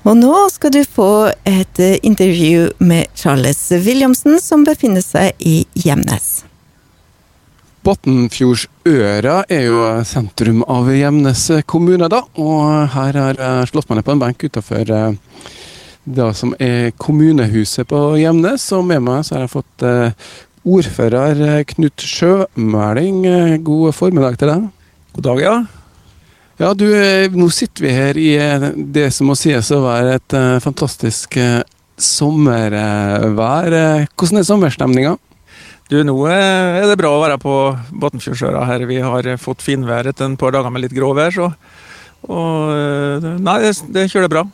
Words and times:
Og 0.00 0.16
nå 0.16 0.34
skal 0.48 0.72
du 0.72 0.80
få 0.88 1.28
et 1.44 1.80
intervju 2.00 2.70
med 2.80 3.10
Charles 3.14 3.58
Williamsen, 3.84 4.38
som 4.40 4.62
befinner 4.64 5.04
seg 5.04 5.36
i 5.44 5.66
Gjemnes. 5.76 6.28
Botnfjordsøra 7.84 9.42
er 9.48 9.66
jo 9.66 9.82
sentrum 10.08 10.62
av 10.68 10.88
Gjemnes 10.92 11.42
kommune, 11.68 12.08
da. 12.12 12.22
Og 12.40 12.88
her 12.94 13.18
har 13.20 13.40
jeg 13.40 13.70
slått 13.72 13.90
meg 13.90 14.00
ned 14.00 14.06
på 14.08 14.14
en 14.16 14.22
benk 14.24 14.44
utafor 14.48 14.94
det 16.10 16.28
som 16.36 16.54
er 16.56 16.94
kommunehuset 16.96 17.88
på 17.88 18.00
Gjemnes. 18.20 18.64
Og 18.76 18.86
med 18.88 19.04
meg 19.04 19.24
så 19.28 19.36
har 19.36 19.44
jeg 19.44 19.52
fått 19.52 19.84
ordfører 20.64 21.60
Knut 21.74 22.04
Sjømæling. 22.04 23.20
God 23.68 23.92
formiddag 23.96 24.40
til 24.40 24.52
deg. 24.54 24.66
God 25.16 25.28
dag, 25.28 25.44
ja. 25.44 25.54
Ja, 26.60 26.74
du, 26.76 26.84
nå 27.32 27.46
sitter 27.48 27.86
vi 27.86 27.90
her 27.94 28.18
i 28.20 28.30
det 28.92 29.06
som 29.16 29.30
må 29.30 29.34
sies 29.38 29.70
å 29.72 29.78
være 29.80 30.18
et 30.18 30.34
fantastisk 30.60 31.38
sommervær. 31.96 33.76
Hvordan 34.12 34.40
er 34.42 34.44
sommerstemninga? 34.44 35.14
Du, 35.88 35.96
nå 36.04 36.14
er 36.28 36.84
det 36.84 36.98
bra 37.00 37.14
å 37.16 37.22
være 37.22 37.38
på 37.40 37.54
Botnfjordsøra 38.02 38.66
her. 38.68 38.84
Vi 38.90 39.00
har 39.00 39.30
fått 39.40 39.64
finvær 39.64 40.10
etter 40.12 40.28
en 40.28 40.36
par 40.36 40.52
dager 40.52 40.68
med 40.74 40.84
litt 40.84 40.92
gråvær, 40.94 41.32
så 41.32 41.48
og, 42.28 43.24
Nei, 43.40 43.56
det, 43.64 43.72
det 43.96 44.04
kjører 44.12 44.28
bra. 44.28 44.44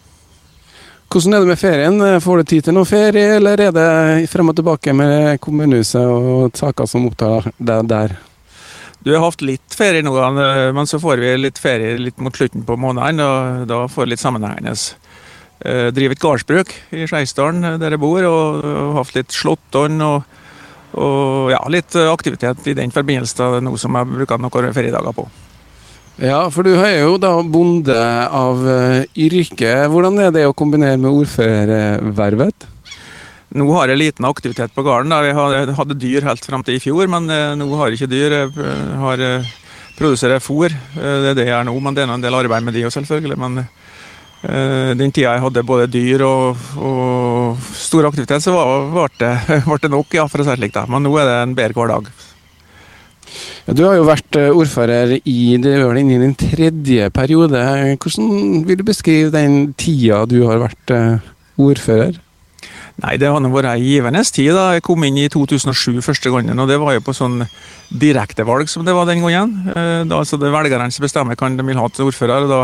Hvordan 1.10 1.34
er 1.34 1.42
det 1.42 1.50
med 1.50 1.58
ferien? 1.58 1.98
Får 2.22 2.38
du 2.38 2.50
tid 2.54 2.68
til 2.68 2.78
noe 2.78 2.86
ferie, 2.86 3.34
eller 3.40 3.66
er 3.66 3.74
det 3.74 4.30
frem 4.30 4.54
og 4.54 4.56
tilbake 4.62 4.94
med 4.94 5.42
kommunehuset 5.42 6.06
og 6.06 6.54
saker 6.54 6.86
som 6.86 7.10
opptar 7.10 7.50
deg 7.58 7.90
der? 7.90 8.14
Du 9.06 9.12
har 9.14 9.22
hatt 9.22 9.42
litt 9.46 9.74
ferie 9.78 10.02
nå, 10.02 10.12
men 10.74 10.88
så 10.90 10.98
får 10.98 11.20
vi 11.22 11.28
litt 11.38 11.60
ferie 11.62 11.94
litt 12.00 12.18
mot 12.18 12.34
slutten 12.34 12.64
på 12.66 12.74
måneden. 12.74 13.20
og 13.22 13.68
Da 13.70 13.84
får 13.86 14.02
vi 14.02 14.10
litt 14.10 14.22
sammenhengende. 14.22 14.74
Jeg 15.62 15.94
driver 15.94 16.16
et 16.16 16.24
gårdsbruk 16.24 16.72
i 16.90 17.06
Skeisdalen 17.06 17.78
der 17.78 17.94
jeg 17.94 18.02
bor, 18.02 18.26
og 18.26 18.98
hatt 18.98 19.14
litt 19.14 19.30
slåttånd 19.30 20.02
og, 20.02 20.26
og 20.98 21.52
ja, 21.54 21.62
litt 21.70 21.94
aktivitet 22.02 22.66
i 22.66 22.74
den 22.74 22.90
forbindelse 22.90 23.62
nå 23.62 23.76
som 23.78 23.94
jeg 23.94 24.10
bruker 24.10 24.42
noen 24.42 24.74
feriedager 24.74 25.14
på. 25.14 25.28
Ja, 26.18 26.42
for 26.50 26.66
du 26.66 26.74
er 26.74 27.04
jo 27.04 27.14
da 27.22 27.36
bonde 27.46 27.96
av 28.26 28.66
yrke. 29.14 29.74
Hvordan 29.92 30.18
er 30.26 30.34
det 30.34 30.48
å 30.50 30.56
kombinere 30.56 30.98
med 30.98 31.12
ordførervervet? 31.12 32.72
Nå 33.54 33.66
har 33.76 33.88
jeg 33.88 34.00
liten 34.00 34.26
aktivitet 34.26 34.74
på 34.74 34.82
gården. 34.82 35.12
Jeg 35.22 35.76
hadde 35.78 35.98
dyr 36.02 36.26
helt 36.26 36.44
fram 36.44 36.64
til 36.66 36.80
i 36.80 36.82
fjor, 36.82 37.06
men 37.10 37.30
nå 37.60 37.68
har 37.78 37.92
jeg 37.92 38.00
ikke 38.00 38.10
dyr. 38.10 38.34
Jeg 38.40 38.98
har, 38.98 39.22
produserer 39.96 40.42
fôr. 40.42 40.74
Det 40.96 41.30
er 41.30 41.36
det 41.38 41.46
jeg 41.46 41.52
gjør 41.54 41.68
nå, 41.68 41.76
men 41.80 41.94
det 41.94 42.02
er 42.04 42.10
en 42.12 42.24
del 42.24 42.36
arbeid 42.36 42.66
med 42.66 42.74
de 42.74 42.82
òg, 42.88 42.92
selvfølgelig. 42.96 43.38
Men 43.38 43.62
den 44.98 45.14
tida 45.14 45.36
jeg 45.36 45.44
hadde 45.46 45.64
både 45.66 45.86
dyr 45.90 46.26
og, 46.26 46.66
og 46.76 47.70
stor 47.78 48.10
aktivitet, 48.10 48.42
så 48.42 48.56
ble 48.92 49.06
det, 49.22 49.32
det 49.86 49.92
nok, 49.94 50.18
ja, 50.18 50.26
for 50.30 50.42
å 50.42 50.48
si 50.48 50.52
det 50.52 50.58
slik. 50.60 50.82
Men 50.90 51.06
nå 51.06 51.14
er 51.22 51.30
det 51.30 51.38
en 51.44 51.56
bedre 51.56 51.78
hverdag. 51.78 52.10
Du 53.78 53.86
har 53.86 53.96
jo 53.96 54.10
vært 54.10 54.36
ordfører 54.42 55.16
i 55.22 55.38
det 55.62 55.78
er 55.78 55.98
inn 56.02 56.12
i 56.14 56.20
din 56.22 56.36
tredje 56.38 57.08
periode. 57.14 57.62
Hvordan 57.94 58.62
vil 58.66 58.82
du 58.82 58.86
beskrive 58.86 59.32
den 59.34 59.72
tida 59.78 60.24
du 60.26 60.40
har 60.50 60.66
vært 60.66 60.94
ordfører? 61.56 62.25
Nei, 63.04 63.18
det 63.20 63.28
har 63.28 63.42
nå 63.44 63.50
vært 63.52 63.74
ei 63.74 63.82
givende 63.84 64.22
tid. 64.24 64.54
da. 64.56 64.70
Jeg 64.72 64.84
kom 64.86 65.04
inn 65.04 65.18
i 65.20 65.28
2007 65.28 66.00
første 66.00 66.32
gangen, 66.32 66.58
og 66.58 66.68
det 66.68 66.78
var 66.80 66.96
jo 66.96 67.04
på 67.04 67.12
sånn 67.16 67.42
direktevalg 67.92 68.70
som 68.72 68.86
det 68.86 68.94
var 68.96 69.04
den 69.08 69.20
gangen. 69.20 69.52
Da 70.08 70.22
altså 70.22 70.38
det 70.40 70.48
er 70.48 70.56
velgerne 70.56 70.88
som 70.90 71.04
bestemmer 71.04 71.36
hvem 71.36 71.58
de 71.58 71.66
vil 71.66 71.76
ha 71.76 71.88
til 71.92 72.08
ordfører. 72.08 72.48
Da, 72.48 72.62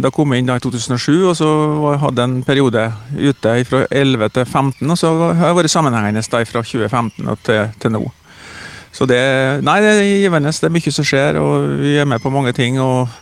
da 0.00 0.10
kom 0.10 0.32
jeg 0.32 0.42
inn 0.42 0.48
da 0.48 0.56
i 0.56 0.64
2007, 0.64 1.12
og 1.28 1.36
så 1.36 1.50
hadde 2.00 2.24
jeg 2.24 2.30
en 2.30 2.46
periode 2.46 2.86
ute 3.20 3.54
fra 3.68 3.84
11 3.90 4.32
til 4.32 4.46
15, 4.48 4.80
og 4.88 4.98
så 4.98 5.12
har 5.28 5.50
jeg 5.50 5.58
vært 5.60 5.74
sammenhengende 5.74 6.24
da 6.32 6.40
fra 6.48 6.64
2015 6.64 7.28
og 7.28 7.44
til, 7.44 7.68
til 7.84 7.92
nå. 7.92 8.02
Så 8.92 9.08
det, 9.08 9.18
nei, 9.64 9.78
det 9.80 9.90
er 9.92 10.08
givende. 10.08 10.52
Det 10.52 10.68
er 10.68 10.72
mye 10.72 10.92
som 10.92 11.04
skjer, 11.08 11.36
og 11.40 11.68
vi 11.80 11.98
er 12.00 12.08
med 12.08 12.20
på 12.20 12.32
mange 12.32 12.52
ting. 12.56 12.80
Og, 12.80 13.12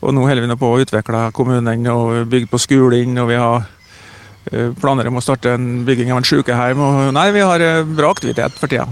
og 0.00 0.14
nå 0.16 0.24
holder 0.24 0.44
vi 0.44 0.52
nå 0.52 0.56
på 0.60 0.68
å 0.68 0.84
utvikle 0.84 1.26
kommunen 1.36 1.88
og 1.92 2.28
bygge 2.28 2.48
på 2.52 2.60
skolen. 2.60 3.16
og 3.20 3.28
vi 3.32 3.40
har 3.40 3.64
planer 4.80 5.08
om 5.08 5.18
å 5.18 5.24
starte 5.24 5.54
en 5.56 5.84
bygging 5.86 6.12
av 6.12 6.20
en 6.20 6.28
sykehjem. 6.28 6.80
Og 6.84 7.10
nei, 7.16 7.28
vi 7.34 7.44
har 7.44 7.64
bra 7.88 8.12
aktivitet 8.12 8.58
for 8.60 8.70
tida. 8.70 8.88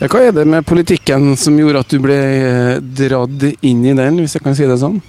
Ja, 0.00 0.08
hva 0.08 0.22
er 0.24 0.32
det 0.32 0.46
med 0.48 0.64
politikken 0.64 1.34
som 1.36 1.58
gjorde 1.60 1.82
at 1.82 1.92
du 1.92 1.98
ble 2.00 2.20
dratt 2.80 3.42
inn 3.60 3.82
i 3.84 3.92
den, 3.92 4.22
hvis 4.22 4.38
jeg 4.38 4.44
kan 4.46 4.56
si 4.56 4.68
det 4.68 4.78
sånn? 4.80 5.00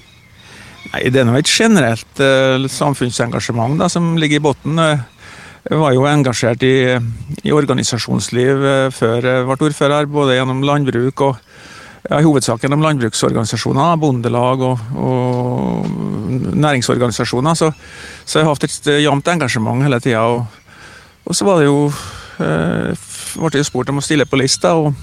Nei, 0.92 1.06
Det 1.08 1.22
er 1.22 1.28
nå 1.30 1.38
et 1.40 1.48
generelt 1.48 2.20
uh, 2.20 2.68
samfunnsengasjement 2.68 3.80
da, 3.80 3.88
som 3.92 4.18
ligger 4.20 4.42
i 4.42 4.44
bunnen. 4.44 5.06
Jeg 5.64 5.80
var 5.80 5.94
jo 5.96 6.08
engasjert 6.10 6.66
i, 6.68 6.76
i 7.46 7.54
organisasjonsliv 7.56 8.66
uh, 8.66 8.90
før 8.92 9.30
jeg 9.30 9.48
ble 9.48 9.58
ordfører, 9.70 10.12
både 10.12 10.36
gjennom 10.36 10.60
landbruk 10.68 11.24
og 11.30 11.40
ja, 12.10 12.18
i 12.18 12.26
hovedsak 12.26 12.66
gjennom 12.66 12.84
landbruksorganisasjoner, 12.84 13.96
bondelag 14.02 14.66
og, 14.66 14.86
og 15.00 15.88
næringsorganisasjoner. 16.32 17.54
Så, 17.58 17.72
så, 18.26 18.40
jeg 18.40 18.48
har 18.48 18.56
hatt 18.56 18.68
et 18.68 18.92
jevnt 19.04 19.32
engasjement 19.34 19.84
hele 19.86 20.00
tida. 20.04 20.24
Og, 20.26 20.46
og, 21.26 21.36
så 21.36 21.48
var 21.48 21.62
det 21.62 21.70
jo 21.70 21.88
eh, 22.42 23.10
ble 23.40 23.62
jeg 23.62 23.70
spurt 23.70 23.92
om 23.92 24.02
å 24.02 24.06
stille 24.06 24.28
på 24.28 24.40
lista, 24.40 24.76
og, 24.76 24.94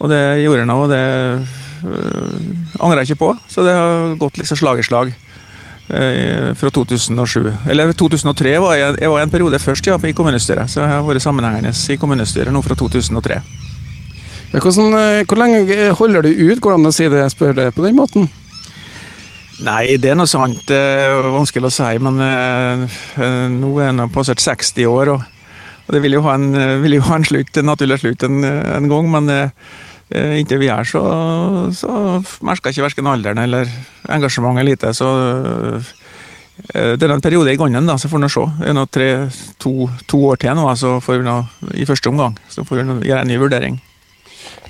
og 0.00 0.10
det 0.12 0.22
gjorde 0.44 0.64
jeg 0.64 0.70
nå. 0.70 0.78
Og 0.84 0.92
det 0.92 1.02
eh, 1.02 2.80
angrer 2.80 3.02
jeg 3.02 3.12
ikke 3.12 3.22
på. 3.24 3.34
Så 3.50 3.66
det 3.66 3.76
har 3.76 4.16
gått 4.20 4.40
liksom 4.40 4.60
slag 4.60 4.82
i 4.82 4.86
slag 4.86 5.12
eh, 5.12 6.52
fra 6.58 6.72
2007. 6.78 7.52
Eller 7.70 7.92
2003 7.92 8.56
var 8.64 8.78
jeg, 8.80 8.96
jeg 9.02 9.12
var 9.14 9.24
en 9.24 9.34
periode 9.34 9.62
først 9.62 9.90
ja, 9.90 9.98
i 9.98 10.16
kommunestyret, 10.16 10.70
så 10.70 10.84
jeg 10.84 10.94
har 10.96 11.04
vært 11.06 11.24
sammenhengende 11.24 11.74
i 11.74 12.00
kommunestyret 12.00 12.54
nå 12.54 12.64
fra 12.64 12.78
2003. 12.78 13.42
Ja, 14.54 14.60
hvordan, 14.62 14.92
hvor 15.26 15.38
lenge 15.40 15.90
holder 15.98 16.22
du 16.22 16.28
ut? 16.30 16.60
Går 16.62 16.70
det 16.70 16.78
an 16.78 16.86
å 16.86 16.94
si 16.94 17.08
det 17.10 17.24
jeg 17.24 17.32
spør 17.32 17.56
det 17.58 17.72
på 17.74 17.82
den 17.82 17.96
måten? 17.98 18.28
Nei, 19.62 19.94
det 20.02 20.10
er 20.10 20.18
noe 20.18 20.30
sant. 20.30 20.64
Det 20.66 20.78
er 20.78 21.30
vanskelig 21.34 21.70
å 21.70 21.74
si. 21.74 21.90
Men 22.02 22.18
uh, 22.18 22.98
nå 23.52 23.70
er 23.78 23.92
han 23.92 24.12
passert 24.14 24.42
60 24.42 24.90
år, 24.90 25.14
og, 25.14 25.30
det 25.94 26.00
vil 26.02 26.16
jo 26.16 26.22
ha 26.24 26.34
en, 26.38 26.48
vil 26.82 26.96
jo 26.96 27.04
ha 27.10 27.18
en 27.20 27.26
slutt, 27.28 27.58
en 27.60 27.68
naturlig 27.68 28.00
slutt 28.00 28.24
en, 28.24 28.40
en 28.44 28.88
gang. 28.88 29.10
Men 29.12 29.34
inntil 30.14 30.62
vi 30.62 30.70
er 30.72 30.86
så, 30.88 31.02
så 31.76 31.90
merker 32.44 32.72
ikke 32.72 32.86
verken 32.86 33.10
alderen 33.10 33.42
eller 33.42 33.68
engasjementet 34.14 34.68
lite. 34.68 34.92
Så 34.96 35.08
det 36.72 37.04
er 37.04 37.12
en 37.12 37.24
periode 37.24 37.52
i 37.52 37.60
gangen, 37.60 37.84
da, 37.88 37.98
så 38.00 38.08
får 38.08 38.24
vi 38.24 38.30
se. 38.32 38.46
Det 38.62 38.72
er 38.72 38.92
tre, 38.96 39.08
to, 39.60 39.90
to, 40.08 40.22
år 40.30 40.40
til 40.40 40.56
nå, 40.56 40.68
så 40.80 40.96
får 41.04 41.20
vi 41.20 41.28
noe 41.28 41.74
i 41.76 41.88
første 41.88 42.12
omgang. 42.12 42.38
Så 42.48 42.64
får 42.64 42.80
vi 42.80 43.10
gjøre 43.10 43.26
en 43.26 43.32
ny 43.34 43.40
vurdering. 43.42 43.80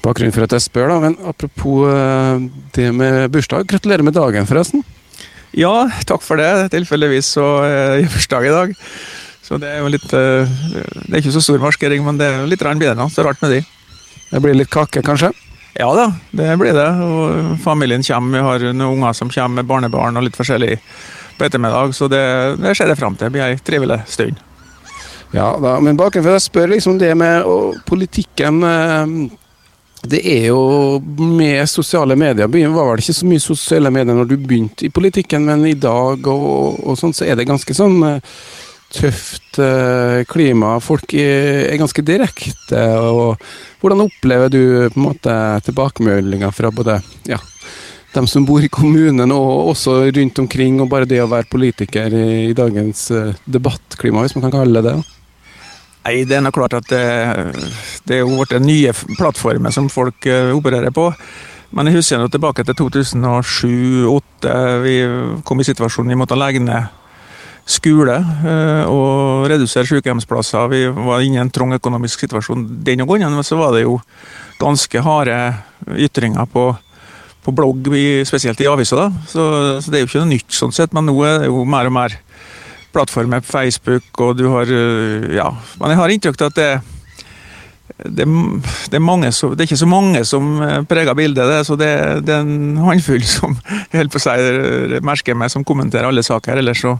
Bakgrunnen 0.04 0.34
for 0.36 0.44
at 0.44 0.52
jeg 0.52 0.66
spør, 0.66 0.90
da, 0.92 0.98
men 1.00 1.16
apropos 1.24 1.88
det 2.76 2.90
med 2.92 3.30
bursdag. 3.32 3.64
Gratulerer 3.70 4.04
med 4.04 4.16
dagen, 4.16 4.48
forresten. 4.48 4.84
Ja, 5.56 5.86
takk 6.04 6.24
for 6.26 6.40
det. 6.40 6.50
Tilfeldigvis 6.74 7.30
så 7.36 7.46
er 7.64 8.02
det 8.02 8.10
bursdag 8.12 8.48
i 8.48 8.52
dag. 8.52 8.74
Så 9.44 9.56
det 9.60 9.70
er 9.70 9.82
jo 9.84 9.90
litt 9.92 10.06
Det 10.08 11.12
er 11.12 11.20
ikke 11.20 11.34
så 11.34 11.42
stor 11.44 11.60
markering, 11.62 12.04
men 12.04 12.20
det 12.20 12.28
er 12.28 12.46
litt 12.48 12.60
det 12.60 12.94
nå. 12.98 13.08
Så 13.12 13.24
rart 13.24 13.40
med 13.44 13.58
de. 13.58 13.60
Det 14.30 14.40
blir 14.42 14.56
litt 14.56 14.72
kake, 14.72 15.02
kanskje? 15.04 15.30
Ja 15.74 15.88
da, 15.94 16.06
det 16.30 16.54
blir 16.58 16.74
det. 16.74 16.88
Og 17.02 17.58
familien 17.62 18.02
kommer. 18.02 18.38
Vi 18.38 18.44
har 18.44 18.66
noen 18.72 18.98
unger 18.98 19.12
som 19.12 19.30
kommer 19.30 19.62
med 19.62 19.68
barnebarn 19.70 20.16
og 20.16 20.26
litt 20.26 20.38
forskjellig 20.38 20.78
på 21.38 21.46
ettermiddag, 21.46 21.94
så 21.94 22.08
det, 22.10 22.24
det 22.62 22.76
ser 22.78 22.90
jeg 22.90 22.98
fram 22.98 23.16
til. 23.18 23.26
Det 23.26 23.34
blir 23.34 23.46
ei 23.46 23.56
trivelig 23.58 24.00
stund. 24.10 24.38
Ja 25.34 25.48
da, 25.58 25.78
men 25.82 25.96
bakgrunnen 25.98 26.28
for 26.28 26.36
at 26.36 26.38
jeg 26.38 26.46
spør 26.46 26.70
liksom 26.70 26.98
det 27.00 27.10
med 27.18 27.46
politikken 27.88 28.60
det 30.10 30.20
er 30.28 30.48
jo 30.50 31.00
med 31.16 31.64
sosiale 31.70 32.16
medier 32.18 32.48
Det 32.50 32.66
var 32.68 32.90
vel 32.90 33.02
ikke 33.02 33.16
så 33.16 33.28
mye 33.28 33.42
sosiale 33.42 33.92
medier 33.94 34.16
når 34.16 34.28
du 34.28 34.36
begynte 34.36 34.86
i 34.86 34.92
politikken, 34.92 35.46
men 35.48 35.64
i 35.68 35.76
dag 35.78 36.28
og, 36.28 36.82
og 36.84 36.98
sånn, 37.00 37.14
så 37.16 37.26
er 37.26 37.38
det 37.38 37.48
ganske 37.48 37.76
sånn 37.76 38.02
tøft 38.94 39.58
klima. 40.30 40.76
Folk 40.84 41.16
er, 41.18 41.72
ganske 41.80 42.04
direkte. 42.06 42.82
og 43.00 43.40
Hvordan 43.82 44.04
opplever 44.04 44.52
du 44.52 44.60
på 44.92 45.00
en 45.00 45.06
måte 45.08 45.34
tilbakemeldinger 45.66 46.54
fra 46.54 46.70
både 46.70 47.00
ja, 47.26 47.40
dem 48.14 48.28
som 48.30 48.46
bor 48.46 48.62
i 48.62 48.70
kommunen 48.70 49.34
og 49.34 49.72
også 49.72 49.96
rundt 50.14 50.38
omkring, 50.44 50.78
og 50.84 50.92
bare 50.92 51.10
det 51.10 51.24
å 51.24 51.30
være 51.32 51.50
politiker 51.50 52.14
i, 52.14 52.28
i 52.52 52.54
dagens 52.54 53.08
debattklima, 53.50 54.22
hvis 54.22 54.38
man 54.38 54.46
kan 54.46 54.60
kalle 54.60 54.84
det 54.84 54.92
det? 54.92 54.96
Nei, 56.04 56.18
det 56.28 56.36
er 56.36 56.44
nok 56.44 56.58
klart 56.58 56.76
at 56.76 56.88
det, 56.92 57.04
det 58.04 58.18
er 58.18 58.24
jo 58.24 58.36
blitt 58.36 58.58
nye 58.60 58.92
plattformer 59.16 59.72
som 59.72 59.88
folk 59.92 60.26
opererer 60.28 60.92
på. 60.94 61.08
Men 61.74 61.88
jeg 61.88 61.98
husker 61.98 62.20
nå 62.20 62.28
tilbake 62.30 62.62
til 62.66 62.76
2007-2008. 62.78 64.52
Vi 64.84 64.98
kom 65.48 65.62
i 65.62 65.66
situasjonen 65.66 66.12
vi 66.12 66.18
måtte 66.20 66.38
legge 66.38 66.60
ned 66.62 66.92
skole 67.64 68.18
og 68.92 69.46
redusere 69.50 69.88
sykehjemsplasser. 69.88 70.68
Vi 70.70 70.82
var 70.92 71.24
inne 71.24 71.40
i 71.40 71.42
en 71.42 71.52
trang 71.52 71.72
økonomisk 71.74 72.24
situasjon 72.26 72.66
den 72.84 73.04
gangen, 73.04 73.34
men 73.34 73.46
så 73.46 73.58
var 73.58 73.72
det 73.74 73.86
jo 73.86 73.98
ganske 74.60 75.02
harde 75.02 75.38
ytringer 75.96 76.46
på, 76.52 76.68
på 77.44 77.54
blogg, 77.56 77.88
spesielt 78.28 78.60
i 78.60 78.68
aviser. 78.70 79.10
Så, 79.26 79.48
så, 79.80 79.90
det 79.90 79.98
er 79.98 80.04
jo 80.04 80.12
ikke 80.12 80.22
noe 80.22 80.34
nytt 80.36 80.54
sånn 80.54 80.74
sett, 80.76 80.94
men 80.94 81.08
nå 81.08 81.16
er 81.26 81.42
det 81.42 81.50
jo 81.50 81.64
mer 81.68 81.90
og 81.90 81.96
mer 81.96 82.18
plattformer 82.94 83.42
på 83.44 83.52
Facebook, 83.52 84.08
og 84.22 84.38
du 84.38 84.48
har 84.52 84.70
Ja. 85.34 85.50
Men 85.80 85.94
jeg 85.94 86.00
har 86.00 86.14
inntrykk 86.14 86.40
av 86.40 86.52
at 86.52 86.60
det 86.60 86.72
det, 87.96 88.24
det, 88.90 88.96
er 88.96 89.30
som, 89.30 89.52
det, 89.54 89.62
er 89.62 89.68
ikke 89.68 89.78
så 89.78 89.86
mange 89.86 90.24
som 90.26 90.56
preger 90.88 91.14
bildet, 91.14 91.46
det, 91.46 91.60
så 91.66 91.76
det, 91.78 91.86
er 91.86 92.40
en 92.40 92.76
håndfull 92.80 93.22
som 93.36 93.54
jeg 93.92 94.10
på 94.10 94.18
å 94.18 94.24
si, 94.24 94.98
merker 95.04 95.38
meg, 95.38 95.52
som 95.52 95.64
kommenterer 95.64 96.08
alle 96.08 96.24
saker. 96.26 96.58
Ellers 96.58 96.82
så, 96.82 96.96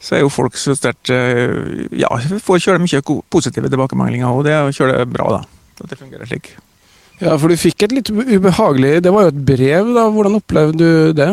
så 0.00 0.16
er 0.16 0.24
jo 0.24 0.32
folk 0.32 0.58
så 0.58 0.74
sterkt 0.74 1.12
Ja, 1.12 2.10
får 2.42 2.64
kjøre 2.64 2.82
mye 2.82 3.04
positive 3.30 3.70
tilbakemeldinger, 3.70 4.26
og 4.32 4.48
det 4.48 4.56
kjører 4.76 5.06
bra, 5.06 5.38
da. 5.38 5.44
At 5.80 5.92
det 5.92 6.00
fungerer 6.00 6.28
slik. 6.28 6.50
Ja, 7.20 7.36
for 7.36 7.52
du 7.52 7.60
fikk 7.60 7.84
et 7.84 7.92
litt 7.92 8.08
ubehagelig 8.08 9.02
Det 9.04 9.10
var 9.12 9.26
jo 9.26 9.32
et 9.32 9.40
brev, 9.44 9.90
da. 9.96 10.06
Hvordan 10.12 10.38
opplevde 10.40 10.78
du 10.80 11.16
det? 11.16 11.30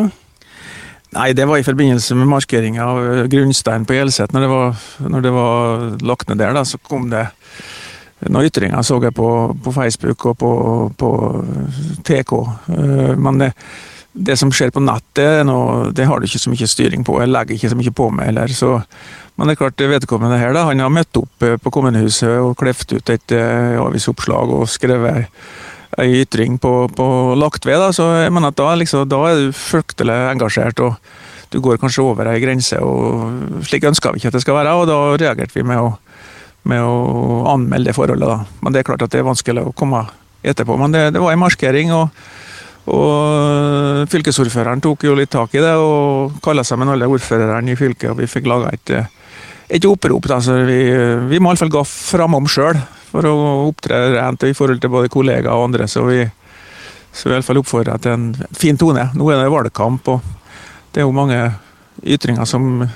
Nei, 1.16 1.32
det 1.32 1.46
var 1.48 1.56
i 1.56 1.64
forbindelse 1.64 2.14
med 2.18 2.28
markeringa 2.28 2.84
av 2.84 3.28
grunnsteinen 3.32 3.86
på 3.88 3.96
Hjelset. 3.96 4.34
Når, 4.36 4.50
når 5.08 5.24
det 5.24 5.30
var 5.32 5.84
lagt 6.04 6.28
ned 6.28 6.42
der, 6.42 6.52
da, 6.56 6.66
så 6.68 6.80
kom 6.84 7.08
det 7.12 7.24
noen 8.26 8.48
ytringer, 8.48 8.82
så 8.82 8.98
jeg 9.00 9.14
på, 9.16 9.28
på 9.64 9.72
Facebook 9.72 10.26
og 10.26 10.38
på, 10.40 10.50
på 10.98 11.12
TK. 12.04 12.34
Eh, 12.74 13.14
men 13.16 13.40
det, 13.40 13.52
det, 14.12 14.36
som 14.40 14.52
skjer 14.52 14.74
på 14.74 14.82
nettet, 14.84 15.48
det 15.96 16.08
har 16.10 16.18
du 16.18 16.26
ikke 16.28 16.42
så 16.42 16.52
mye 16.52 16.68
styring 16.68 17.06
på. 17.06 17.20
Jeg 17.22 17.32
legger 17.32 17.56
ikke 17.56 17.72
så 17.72 17.78
mye 17.78 17.94
på 17.94 18.10
meg 18.12 18.28
heller. 18.28 18.52
Så, 18.52 18.74
men 19.38 19.48
det 19.48 19.54
er 19.54 19.62
klart, 19.62 19.86
vedkommende 19.94 20.40
her 20.42 20.52
da, 20.56 20.66
han 20.68 20.84
har 20.84 20.92
møtt 20.92 21.22
opp 21.22 21.46
eh, 21.46 21.56
på 21.56 21.72
kommunehuset 21.72 22.36
og 22.42 22.56
kleft 22.60 22.92
ut 22.92 23.14
et 23.14 23.38
avisoppslag 23.80 24.52
og 24.58 24.68
skrevet 24.68 25.24
ei 25.98 26.22
ytring 26.22 26.58
på, 26.62 26.72
på 26.94 27.06
lagt 27.38 27.66
ved. 27.66 27.80
Da. 27.82 27.90
Så 27.94 28.06
jeg 28.22 28.32
mener 28.34 28.52
at 28.52 28.58
da, 28.60 28.72
liksom, 28.78 29.08
da, 29.10 29.22
er 29.28 29.48
du 29.48 29.56
fryktelig 29.56 30.18
engasjert, 30.32 30.82
og 30.84 30.96
du 31.52 31.60
går 31.64 31.80
kanskje 31.80 32.04
over 32.04 32.30
ei 32.30 32.40
grense. 32.42 32.78
og 32.82 33.64
Slik 33.66 33.88
ønsker 33.88 34.14
vi 34.14 34.22
ikke 34.22 34.32
at 34.32 34.38
det 34.38 34.44
skal 34.44 34.58
være, 34.60 34.74
og 34.78 34.88
da 34.90 34.98
reagerte 35.16 35.58
vi 35.58 35.66
med 35.66 35.82
å, 35.82 35.92
med 36.68 36.84
å 36.84 37.44
anmelde 37.54 37.90
det 37.90 37.96
forholdet. 37.98 38.28
Da. 38.28 38.58
Men 38.62 38.74
det 38.74 38.82
er 38.82 38.90
klart 38.90 39.06
at 39.06 39.14
det 39.14 39.22
er 39.22 39.30
vanskelig 39.30 39.68
å 39.68 39.76
komme 39.76 40.04
etterpå. 40.46 40.76
Men 40.80 40.94
det, 40.94 41.08
det 41.16 41.24
var 41.24 41.34
en 41.34 41.46
markering. 41.46 41.94
og 41.96 42.10
og 42.88 44.08
Fylkesordføreren 44.08 44.80
tok 44.80 45.02
jo 45.04 45.12
litt 45.18 45.28
tak 45.28 45.52
i 45.58 45.60
det 45.60 45.74
og 45.76 46.38
kalla 46.40 46.62
sammen 46.64 46.88
alle 46.88 47.04
ordførerne 47.10 47.74
i 47.74 47.76
fylket. 47.76 48.14
og 48.14 48.22
Vi 48.22 48.28
fikk 48.30 48.48
laga 48.48 48.70
et, 48.72 48.92
et 49.76 49.84
opprop. 49.84 50.24
Da, 50.30 50.38
så 50.40 50.56
vi, 50.64 50.78
vi 51.28 51.40
må 51.40 51.52
iallfall 51.52 51.74
gå 51.74 51.82
framom 51.84 52.48
sjøl 52.48 52.80
for 53.08 53.26
å 53.28 53.34
opptre 53.68 54.00
rent 54.16 54.44
i 54.46 54.54
forhold 54.56 54.82
til 54.82 54.92
både 54.92 55.10
kollegaer 55.12 55.54
og 55.54 55.70
andre. 55.70 55.88
Så 55.90 56.04
vi, 56.08 56.22
så 57.12 57.28
i 57.28 57.34
hvert 57.34 57.46
fall 57.46 57.60
oppfordrer 57.62 58.00
til 58.02 58.14
en 58.14 58.28
fin 58.56 58.78
tone. 58.78 59.08
Nå 59.16 59.30
er 59.32 59.42
det 59.42 59.52
valgkamp, 59.52 60.08
og 60.12 60.20
det 60.92 61.02
er 61.02 61.08
jo 61.08 61.16
mange 61.16 61.40
ytringer 62.06 62.46
som 62.48 62.86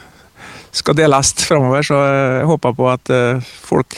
skal 0.72 0.96
deles 0.96 1.34
framover, 1.36 1.84
så 1.84 1.98
jeg 2.00 2.48
håper 2.48 2.76
på 2.76 2.88
at 2.88 3.12
eh, 3.12 3.50
folk 3.66 3.96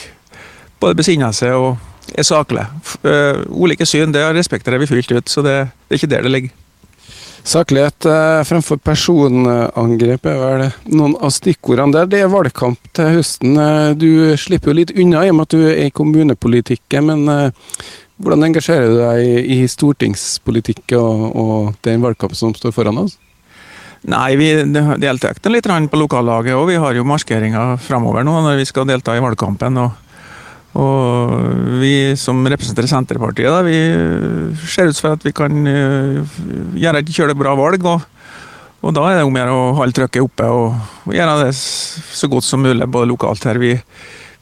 både 0.81 0.97
besinner 0.99 1.31
seg 1.35 1.55
og 1.55 1.77
er 2.13 2.25
saklige. 2.27 2.67
Uh, 3.01 3.41
ulike 3.49 3.87
syn 3.87 4.13
det 4.13 4.21
respekterer 4.35 4.77
vi 4.81 4.89
fullt 4.89 5.11
ut, 5.15 5.31
så 5.31 5.41
det, 5.45 5.55
det 5.87 5.95
er 5.95 6.01
ikke 6.01 6.11
der 6.11 6.27
det 6.27 6.33
ligger. 6.33 6.64
Saklighet 7.45 8.05
eh, 8.09 8.43
fremfor 8.49 8.79
personangrep 8.81 10.23
er 10.25 10.39
vel 10.39 10.63
noen 10.97 11.13
av 11.21 11.29
stikkordene 11.33 11.93
der. 11.93 12.07
Det 12.09 12.21
er 12.25 12.31
valgkamp 12.33 12.89
til 12.97 13.19
høsten. 13.19 13.53
Eh, 13.61 13.91
du 14.01 14.33
slipper 14.41 14.73
jo 14.73 14.79
litt 14.79 14.93
unna 14.95 15.21
i 15.21 15.29
og 15.29 15.37
med 15.37 15.45
at 15.45 15.53
du 15.53 15.61
er 15.67 15.83
i 15.83 15.93
kommunepolitikken, 15.93 17.11
men 17.11 17.29
eh, 17.29 17.83
hvordan 18.17 18.47
engasjerer 18.47 18.89
du 18.89 18.97
deg 18.97 19.51
i 19.53 19.59
stortingspolitikk 19.69 20.95
og, 20.97 21.27
og 21.37 21.85
den 21.85 22.01
valgkampen 22.01 22.39
som 22.39 22.55
står 22.57 22.73
foran 22.73 23.03
oss? 23.03 23.19
Nei, 24.09 24.35
vi 24.41 24.49
deltar 25.01 25.37
litt 25.49 25.69
på 25.91 26.01
lokallaget, 26.01 26.57
og 26.57 26.67
vi 26.69 26.81
har 26.81 26.97
jo 26.97 27.05
markeringer 27.05 27.77
framover 27.81 28.25
nå 28.25 28.39
når 28.45 28.59
vi 28.61 28.65
skal 28.69 28.89
delta 28.89 29.13
i 29.17 29.21
valgkampen. 29.21 29.77
og 29.81 30.04
og 30.75 31.79
vi 31.79 32.15
som 32.19 32.41
representerer 32.51 32.89
Senterpartiet, 32.91 33.47
da, 33.47 33.61
vi 33.63 33.77
ser 34.67 34.91
ut 34.91 34.99
for 34.99 35.15
at 35.15 35.23
vi 35.23 35.31
kan 35.35 35.55
uh, 35.63 36.35
gjøre 36.75 36.99
et 36.99 37.13
kjølig 37.15 37.37
bra 37.39 37.53
valg. 37.55 37.85
Og, 37.87 38.03
og, 38.81 38.91
da 38.95 39.05
er 39.07 39.21
det 39.21 39.25
om 39.27 39.39
å 39.39 39.61
holde 39.79 39.95
trykket 39.95 40.25
oppe 40.25 40.49
og, 40.51 40.75
gjøre 41.15 41.45
det 41.45 41.55
så 41.55 42.29
godt 42.31 42.47
som 42.47 42.65
mulig, 42.65 42.89
både 42.91 43.11
lokalt 43.13 43.47
her. 43.47 43.61
Vi, 43.61 43.71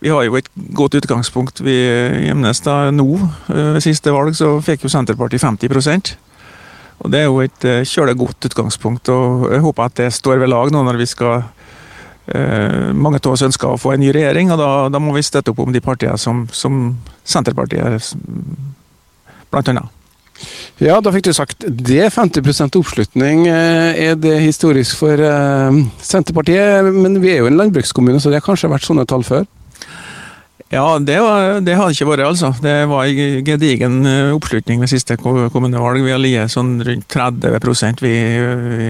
vi 0.02 0.12
har 0.12 0.26
jo 0.26 0.40
et 0.40 0.50
godt 0.74 0.98
utgangspunkt. 1.04 1.62
Vi 1.62 1.78
I 1.78 2.28
Gjemnes 2.28 2.66
nå, 2.98 3.10
ved 3.54 3.82
siste 3.86 4.14
valg, 4.16 4.34
så 4.38 4.56
fikk 4.66 4.88
jo 4.88 4.94
Senterpartiet 4.94 5.46
50% 5.46 6.16
og 7.04 7.10
Det 7.12 7.20
er 7.20 7.26
jo 7.26 7.40
et 7.44 7.66
kjølig 7.90 8.14
godt 8.16 8.46
utgangspunkt. 8.48 9.10
og 9.12 9.50
Jeg 9.52 9.64
håper 9.66 9.90
at 9.90 9.96
det 9.98 10.14
står 10.14 10.38
ved 10.40 10.48
lag 10.54 10.70
nå 10.72 10.86
når 10.86 11.02
vi 11.02 11.08
skal 11.10 11.42
Eh, 11.42 11.63
mange 12.26 13.20
av 13.20 13.34
oss 13.34 13.44
ønsker 13.44 13.74
å 13.74 13.80
få 13.80 13.94
en 13.94 14.00
ny 14.00 14.14
regjering, 14.16 14.54
og 14.54 14.62
da, 14.62 14.70
da 14.94 15.02
må 15.04 15.12
vi 15.16 15.26
støtte 15.26 15.52
opp 15.52 15.60
om 15.60 15.74
de 15.76 15.82
partiene 15.84 16.16
som, 16.18 16.46
som 16.56 16.94
Senterpartiet, 17.28 18.14
blant 19.52 19.74
annet. 19.74 20.00
Ja, 20.82 20.98
da 21.04 21.12
fikk 21.14 21.28
du 21.28 21.34
sagt 21.36 21.64
det. 21.64 22.08
50 22.16 22.80
oppslutning. 22.80 23.46
Eh, 23.48 24.00
er 24.08 24.16
det 24.20 24.40
historisk 24.42 24.98
for 25.04 25.20
Senterpartiet? 26.04 26.90
Men 26.96 27.20
vi 27.24 27.36
er 27.36 27.44
jo 27.44 27.52
en 27.52 27.60
landbrukskommune, 27.60 28.20
så 28.20 28.32
det 28.32 28.42
har 28.42 28.48
kanskje 28.48 28.72
vært 28.72 28.88
sånne 28.88 29.06
tall 29.08 29.24
før? 29.28 29.46
Ja, 30.74 30.98
det, 30.98 31.20
var, 31.22 31.60
det 31.62 31.76
har 31.78 31.86
det 31.86 31.94
ikke 31.94 32.10
vært, 32.10 32.26
altså. 32.26 32.50
Det 32.64 32.74
var 32.90 33.06
en 33.06 33.46
gedigen 33.46 34.00
oppslutning 34.34 34.82
ved 34.82 34.90
siste 34.90 35.20
kommunevalg. 35.22 36.02
Vi 36.02 36.16
har 36.16 36.22
ligget 36.22 36.54
sånn 36.56 36.80
rundt 36.82 37.06
30 37.14 38.02
vi, 38.02 38.16
vi 38.74 38.90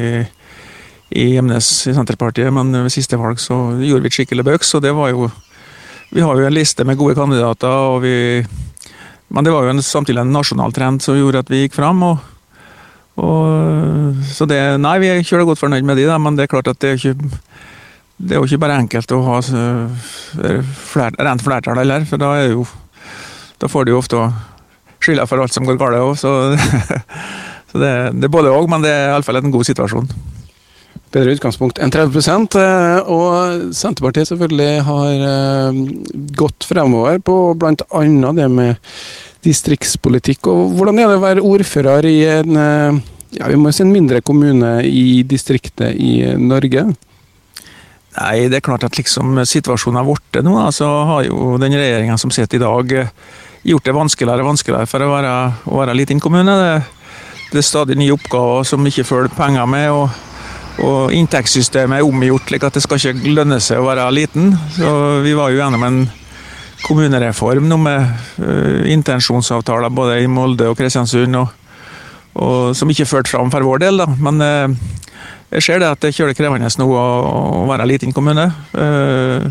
i 1.10 1.38
Emnes 1.38 1.88
i 1.88 1.94
Senterpartiet, 1.94 2.54
men 2.54 2.72
ved 2.72 2.94
siste 2.94 3.20
valg 3.20 3.42
så 3.42 3.56
gjorde 3.82 4.06
vi 4.06 4.12
et 4.12 4.18
skikkelig 4.18 4.46
bøks, 4.48 4.76
og 4.78 4.86
det 4.86 4.94
var 4.96 5.12
jo 5.14 5.32
Vi 6.14 6.22
har 6.22 6.38
jo 6.38 6.46
en 6.46 6.54
liste 6.54 6.84
med 6.86 6.98
gode 6.98 7.16
kandidater, 7.16 7.68
og 7.68 8.02
vi 8.02 8.46
Men 9.30 9.44
det 9.44 9.52
var 9.52 9.64
jo 9.64 9.70
en, 9.70 9.82
samtidig 9.82 10.22
en 10.22 10.34
nasjonal 10.34 10.72
trend 10.72 11.02
som 11.02 11.18
gjorde 11.18 11.40
at 11.40 11.50
vi 11.50 11.64
gikk 11.64 11.74
fram. 11.74 12.04
og, 12.04 12.18
og 13.18 14.16
så 14.24 14.46
det 14.46 14.80
Nei, 14.80 15.00
vi 15.00 15.08
er 15.08 15.24
kjølig 15.24 15.46
godt 15.46 15.60
fornøyd 15.60 15.84
med 15.84 15.98
de, 15.98 16.06
da, 16.06 16.18
men 16.18 16.36
det 16.36 16.44
er 16.44 16.54
klart 16.54 16.68
at 16.68 16.80
det 16.80 16.90
er 16.90 16.98
ikke 16.98 17.40
det 18.18 18.36
er 18.36 18.40
jo 18.40 18.46
ikke 18.46 18.62
bare 18.62 18.78
enkelt 18.80 19.12
å 19.12 19.22
ha 19.26 19.40
fler, 19.42 21.16
rent 21.18 21.44
flertall 21.44 21.82
heller, 21.82 22.06
for 22.06 22.22
da 22.22 22.36
er 22.40 22.54
jo 22.54 22.68
Da 23.60 23.70
får 23.72 23.86
du 23.86 23.94
jo 23.94 24.00
ofte 24.02 24.20
skylda 25.04 25.26
for 25.28 25.40
alt 25.40 25.54
som 25.54 25.66
går 25.66 25.78
galt 25.80 25.96
òg, 25.96 26.18
så, 26.20 26.56
så 27.72 27.80
det, 27.80 27.92
det, 28.18 28.28
er 28.28 28.32
både 28.32 28.52
òg, 28.52 28.70
men 28.72 28.84
det 28.84 28.92
er 28.92 29.12
iallfall 29.12 29.40
en 29.40 29.54
god 29.54 29.68
situasjon 29.68 30.10
bedre 31.14 31.36
utgangspunkt 31.36 31.80
enn 31.82 31.94
30% 31.94 32.58
eh, 32.60 33.12
Og 33.12 33.70
Senterpartiet 33.76 34.30
selvfølgelig 34.32 34.86
har 34.88 35.26
eh, 35.30 35.80
gått 36.38 36.68
fremover 36.68 37.22
på 37.24 37.38
bl.a. 37.60 38.04
det 38.40 38.50
med 38.52 38.92
distriktspolitikk. 39.44 40.48
Og 40.48 40.78
hvordan 40.78 41.02
er 41.02 41.10
det 41.12 41.20
å 41.20 41.24
være 41.24 41.46
ordfører 41.46 42.08
i 42.10 42.20
en, 42.32 42.60
eh, 42.60 43.02
ja, 43.40 43.50
vi 43.52 43.60
må 43.60 43.74
si 43.74 43.84
en 43.86 43.94
mindre 43.94 44.24
kommune 44.26 44.78
i 44.88 45.24
distriktet 45.28 45.98
i 46.00 46.16
Norge? 46.40 46.88
Nei, 48.14 48.36
det 48.46 48.60
er 48.60 48.66
klart 48.66 48.86
at 48.86 48.98
liksom 48.98 49.40
situasjonen 49.50 49.98
har 50.00 50.06
blitt 50.06 50.44
nå, 50.46 50.54
så 50.76 50.90
har 51.10 51.24
jo 51.26 51.56
den 51.62 51.74
regjeringa 51.74 52.18
som 52.22 52.34
sitter 52.34 52.60
i 52.60 52.62
dag, 52.62 52.94
gjort 53.66 53.88
det 53.88 53.96
vanskeligere 53.96 54.44
og 54.44 54.52
vanskeligere 54.52 54.90
for 54.92 55.02
å 55.02 55.08
være, 55.10 55.32
å 55.66 55.80
være 55.80 55.96
liten 55.98 56.22
kommune. 56.22 56.54
Det, 56.60 56.76
det 57.50 57.62
er 57.64 57.66
stadig 57.66 57.98
nye 57.98 58.14
oppgaver 58.14 58.68
som 58.70 58.86
ikke 58.86 59.08
følger 59.08 59.34
penger 59.34 59.66
med. 59.72 59.90
og 59.96 60.33
og 60.82 61.14
inntektssystemet 61.14 62.00
er 62.00 62.08
omgjort 62.08 62.50
slik 62.50 62.66
at 62.66 62.78
det 62.78 62.84
skal 62.84 62.98
ikke 63.00 63.34
lønne 63.36 63.60
seg 63.62 63.82
å 63.82 63.88
være 63.88 64.08
liten. 64.16 64.54
Så 64.74 64.90
vi 65.26 65.36
var 65.38 65.52
jo 65.54 65.60
gjennom 65.60 65.86
en 65.86 66.00
kommunereform 66.84 67.68
nå 67.70 67.78
med 67.80 68.08
uh, 68.42 68.82
intensjonsavtaler 68.92 69.94
både 69.94 70.20
i 70.24 70.28
Molde 70.32 70.68
og 70.72 70.78
Kristiansund, 70.80 71.38
og, 71.40 71.54
og, 72.34 72.74
som 72.76 72.90
ikke 72.92 73.08
førte 73.08 73.32
fram 73.32 73.54
for 73.54 73.66
vår 73.68 73.86
del. 73.86 74.02
Da. 74.02 74.10
Men 74.18 74.42
uh, 74.44 74.96
jeg 75.54 75.68
ser 75.68 75.84
det 75.84 75.92
at 75.94 76.02
det 76.02 76.14
er 76.16 76.34
krevende 76.36 76.72
nå 76.82 76.90
å, 76.90 77.06
å 77.62 77.68
være 77.70 77.88
liten 77.94 78.16
kommune. 78.16 78.50
Uh, 78.74 79.46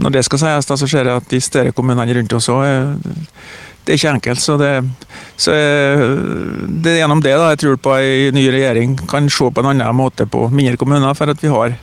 når 0.00 0.14
det 0.14 0.26
skal 0.28 0.44
sies, 0.44 0.68
da, 0.68 0.76
så 0.78 0.86
ser 0.86 1.08
jeg 1.08 1.18
at 1.18 1.32
de 1.32 1.40
større 1.42 1.74
kommunene 1.74 2.14
rundt 2.14 2.36
oss 2.36 2.48
òg 2.52 2.62
det 3.90 3.96
er 3.96 3.98
ikke 3.98 4.10
enkelt. 4.14 4.40
Så 4.40 4.54
det, 4.60 4.70
så 5.34 5.50
det 5.50 6.92
er 6.92 7.00
gjennom 7.00 7.22
det 7.24 7.32
da, 7.34 7.48
jeg 7.50 7.58
tror 7.64 7.80
på 7.82 7.96
en 7.98 8.36
ny 8.38 8.44
regjering 8.54 8.92
kan 9.10 9.26
se 9.26 9.48
på 9.50 9.64
en 9.64 9.70
annen 9.72 9.96
måte 9.98 10.28
på 10.30 10.44
mindre 10.54 10.78
kommuner. 10.78 11.16
For 11.18 11.32
at 11.32 11.42
vi 11.42 11.50
har, 11.50 11.74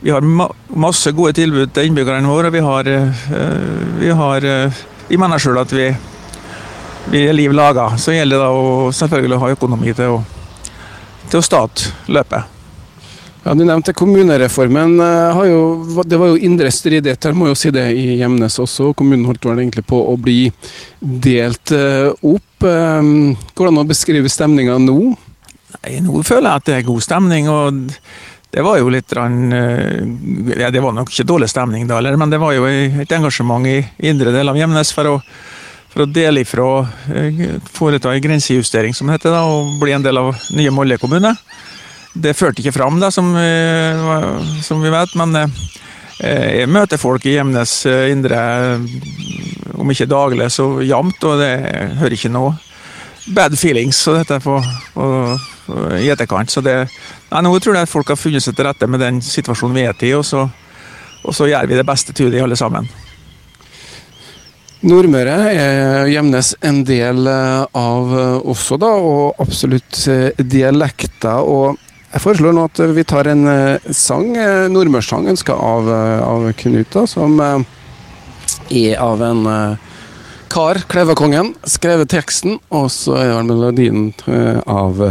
vi 0.00 0.14
har 0.14 0.24
masse 0.72 1.12
gode 1.12 1.34
tilbud 1.36 1.74
til 1.76 1.90
innbyggerne 1.90 2.32
våre. 2.32 2.52
Vi 2.54 2.64
har, 2.64 2.88
eh, 2.88 3.26
vi 4.00 4.14
har 4.22 4.44
eh, 4.44 4.84
Vi 5.08 5.16
mener 5.16 5.40
sjøl 5.40 5.56
at 5.56 5.70
vi, 5.72 5.86
vi 7.08 7.22
er 7.24 7.32
liv 7.32 7.52
laga. 7.52 7.90
Så 7.96 8.12
gjelder 8.12 8.42
det 8.42 8.48
å 8.48 8.90
selvfølgelig 8.92 9.38
ha 9.40 9.48
økonomi 9.54 9.94
til 9.96 10.18
å, 10.18 10.22
til 11.30 11.40
å 11.40 11.44
starte 11.44 11.94
løpet. 12.12 12.57
Ja, 13.48 13.54
Du 13.54 13.64
nevnte 13.64 13.92
kommunereformen. 13.92 15.00
Eh, 15.00 15.38
jo, 15.48 16.02
det 16.04 16.16
var 16.20 16.28
jo 16.28 16.36
indre 16.36 16.68
stridigheter, 16.68 17.32
må 17.32 17.46
jo 17.48 17.54
si 17.56 17.70
det, 17.72 17.86
i 17.96 18.18
Gjemnes 18.18 18.58
også. 18.60 18.90
Kommunen 18.92 19.24
holdt 19.24 19.46
vel 19.48 19.62
egentlig 19.62 19.86
på 19.88 20.02
å 20.10 20.18
bli 20.20 20.50
delt 21.00 21.72
eh, 21.72 22.10
opp. 22.12 22.44
Hvordan 22.60 23.80
å 23.80 23.86
beskrive 23.88 24.28
stemninga 24.28 24.76
nå? 24.84 24.98
Nei, 25.78 25.94
Nå 26.04 26.20
føler 26.28 26.50
jeg 26.50 26.60
at 26.60 26.68
det 26.68 26.76
er 26.76 26.88
god 26.90 27.06
stemning. 27.06 27.48
og 27.48 27.86
det 28.52 28.64
var 28.64 28.82
jo 28.82 28.92
litt 28.92 29.12
ja, 29.16 30.68
Det 30.72 30.80
var 30.84 30.94
nok 30.96 31.12
ikke 31.12 31.26
dårlig 31.28 31.48
stemning 31.52 31.86
da, 31.88 32.00
men 32.16 32.30
det 32.32 32.40
var 32.40 32.52
jo 32.56 32.64
et 32.68 33.12
engasjement 33.12 33.64
i 33.68 33.78
indre 34.08 34.32
del 34.32 34.48
av 34.48 34.56
Gjemnes 34.60 34.92
for 34.92 35.14
å 35.14 35.16
for 35.88 36.04
å 36.04 36.12
dele 36.12 36.44
ifra 36.44 36.66
eh, 37.10 37.56
foreta 37.72 38.12
en 38.12 38.22
grensejustering, 38.22 38.94
som 38.94 39.08
det 39.08 39.18
heter, 39.18 39.32
da, 39.34 39.44
og 39.48 39.78
bli 39.80 39.94
en 39.96 40.04
del 40.04 40.20
av 40.20 40.34
nye 40.54 40.72
Molde 40.74 40.98
kommune. 41.00 41.32
Det 42.18 42.34
førte 42.34 42.62
ikke 42.62 42.74
fram, 42.74 42.98
da, 42.98 43.12
som, 43.14 43.30
eh, 43.38 44.06
som 44.64 44.82
vi 44.82 44.90
vet, 44.90 45.12
men 45.18 45.36
eh, 45.38 46.62
jeg 46.62 46.70
møter 46.72 46.98
folk 46.98 47.26
i 47.26 47.36
Gjemnes 47.36 47.74
indre, 48.10 48.40
om 49.78 49.92
ikke 49.92 50.08
daglig, 50.10 50.50
så 50.50 50.70
jevnt, 50.82 51.22
og 51.28 51.38
det 51.38 51.52
hører 52.00 52.16
ikke 52.16 52.32
noe 52.34 52.56
bad 53.34 53.58
feelings 53.58 53.96
så 53.96 54.16
dette 54.18 54.40
på, 54.40 54.56
på, 54.94 55.08
på, 55.66 55.82
i 56.00 56.08
etterkant. 56.10 56.50
Så 56.50 56.62
det, 56.64 56.78
nei, 57.30 57.42
nå 57.44 57.52
tror 57.62 57.78
jeg 57.78 57.90
folk 57.90 58.14
har 58.14 58.20
funnet 58.20 58.44
seg 58.44 58.56
til 58.56 58.66
rette 58.66 58.88
med 58.90 59.04
den 59.04 59.20
situasjonen 59.24 59.76
vi 59.76 59.86
er 59.86 60.08
i, 60.08 60.14
og 60.16 60.24
så, 60.26 60.46
og 61.22 61.36
så 61.36 61.50
gjør 61.50 61.68
vi 61.68 61.78
det 61.78 61.86
beste 61.86 62.16
til 62.16 62.32
det, 62.34 62.42
alle 62.42 62.58
sammen. 62.58 62.88
Nordmøre 64.86 65.34
er 65.50 66.06
Gjemnes 66.06 66.52
en 66.62 66.84
del 66.86 67.26
eh, 67.26 67.64
av 67.74 68.12
eh, 68.14 68.46
også, 68.46 68.76
da, 68.78 68.92
og 68.94 69.40
absolutt 69.42 70.04
eh, 70.06 70.38
dialekter. 70.38 71.42
og 71.42 71.87
jeg 72.12 72.22
foreslår 72.24 72.54
nå 72.56 72.64
at 72.68 72.80
vi 72.96 73.04
tar 73.08 73.28
en 73.30 73.44
sang, 73.94 74.32
nordmørssang 74.72 75.28
ønska 75.32 75.52
av, 75.52 75.90
av 76.24 76.48
Knuta, 76.56 77.04
som 77.10 77.36
er 77.42 78.96
av 79.02 79.22
en 79.24 79.44
kar, 80.48 80.80
Klevakongen, 80.88 81.52
skrevet 81.68 82.10
teksten, 82.12 82.56
og 82.72 82.88
så 82.92 83.18
er 83.20 83.32
det 83.34 83.48
melodien 83.50 84.12
av 84.64 85.02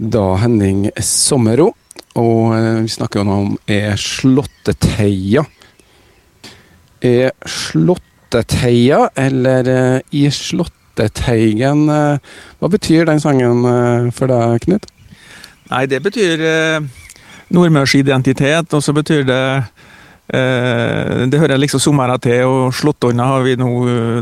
da 0.00 0.26
Henning 0.40 0.88
Sommero. 1.02 1.72
Og 2.18 2.54
vi 2.82 2.90
snakker 2.90 3.20
jo 3.20 3.26
nå 3.28 3.38
om 3.44 3.50
Er 3.70 3.98
slåtteteia. 4.00 5.44
Er 7.00 7.34
Slåtteteia, 7.46 9.08
eller 9.16 10.02
I 10.12 10.24
Slåtteteigen. 10.34 11.86
Hva 11.90 12.72
betyr 12.72 13.06
den 13.08 13.22
sangen 13.22 13.62
for 14.16 14.30
deg, 14.30 14.66
Knut? 14.66 14.90
Nei, 15.70 15.84
det 15.90 16.00
betyr 16.02 16.42
uh, 16.42 17.06
nordmørsidentitet, 17.54 18.74
og 18.74 18.84
så 18.84 18.96
betyr 18.96 19.24
det 19.28 19.44
det 20.30 21.38
hører 21.42 21.58
liksom 21.58 21.80
sommeren 21.82 22.20
til, 22.22 22.44
og 22.46 22.74
Slåttonna 22.78 23.24
har 23.26 23.40
vi 23.42 23.56
nå 23.58 23.70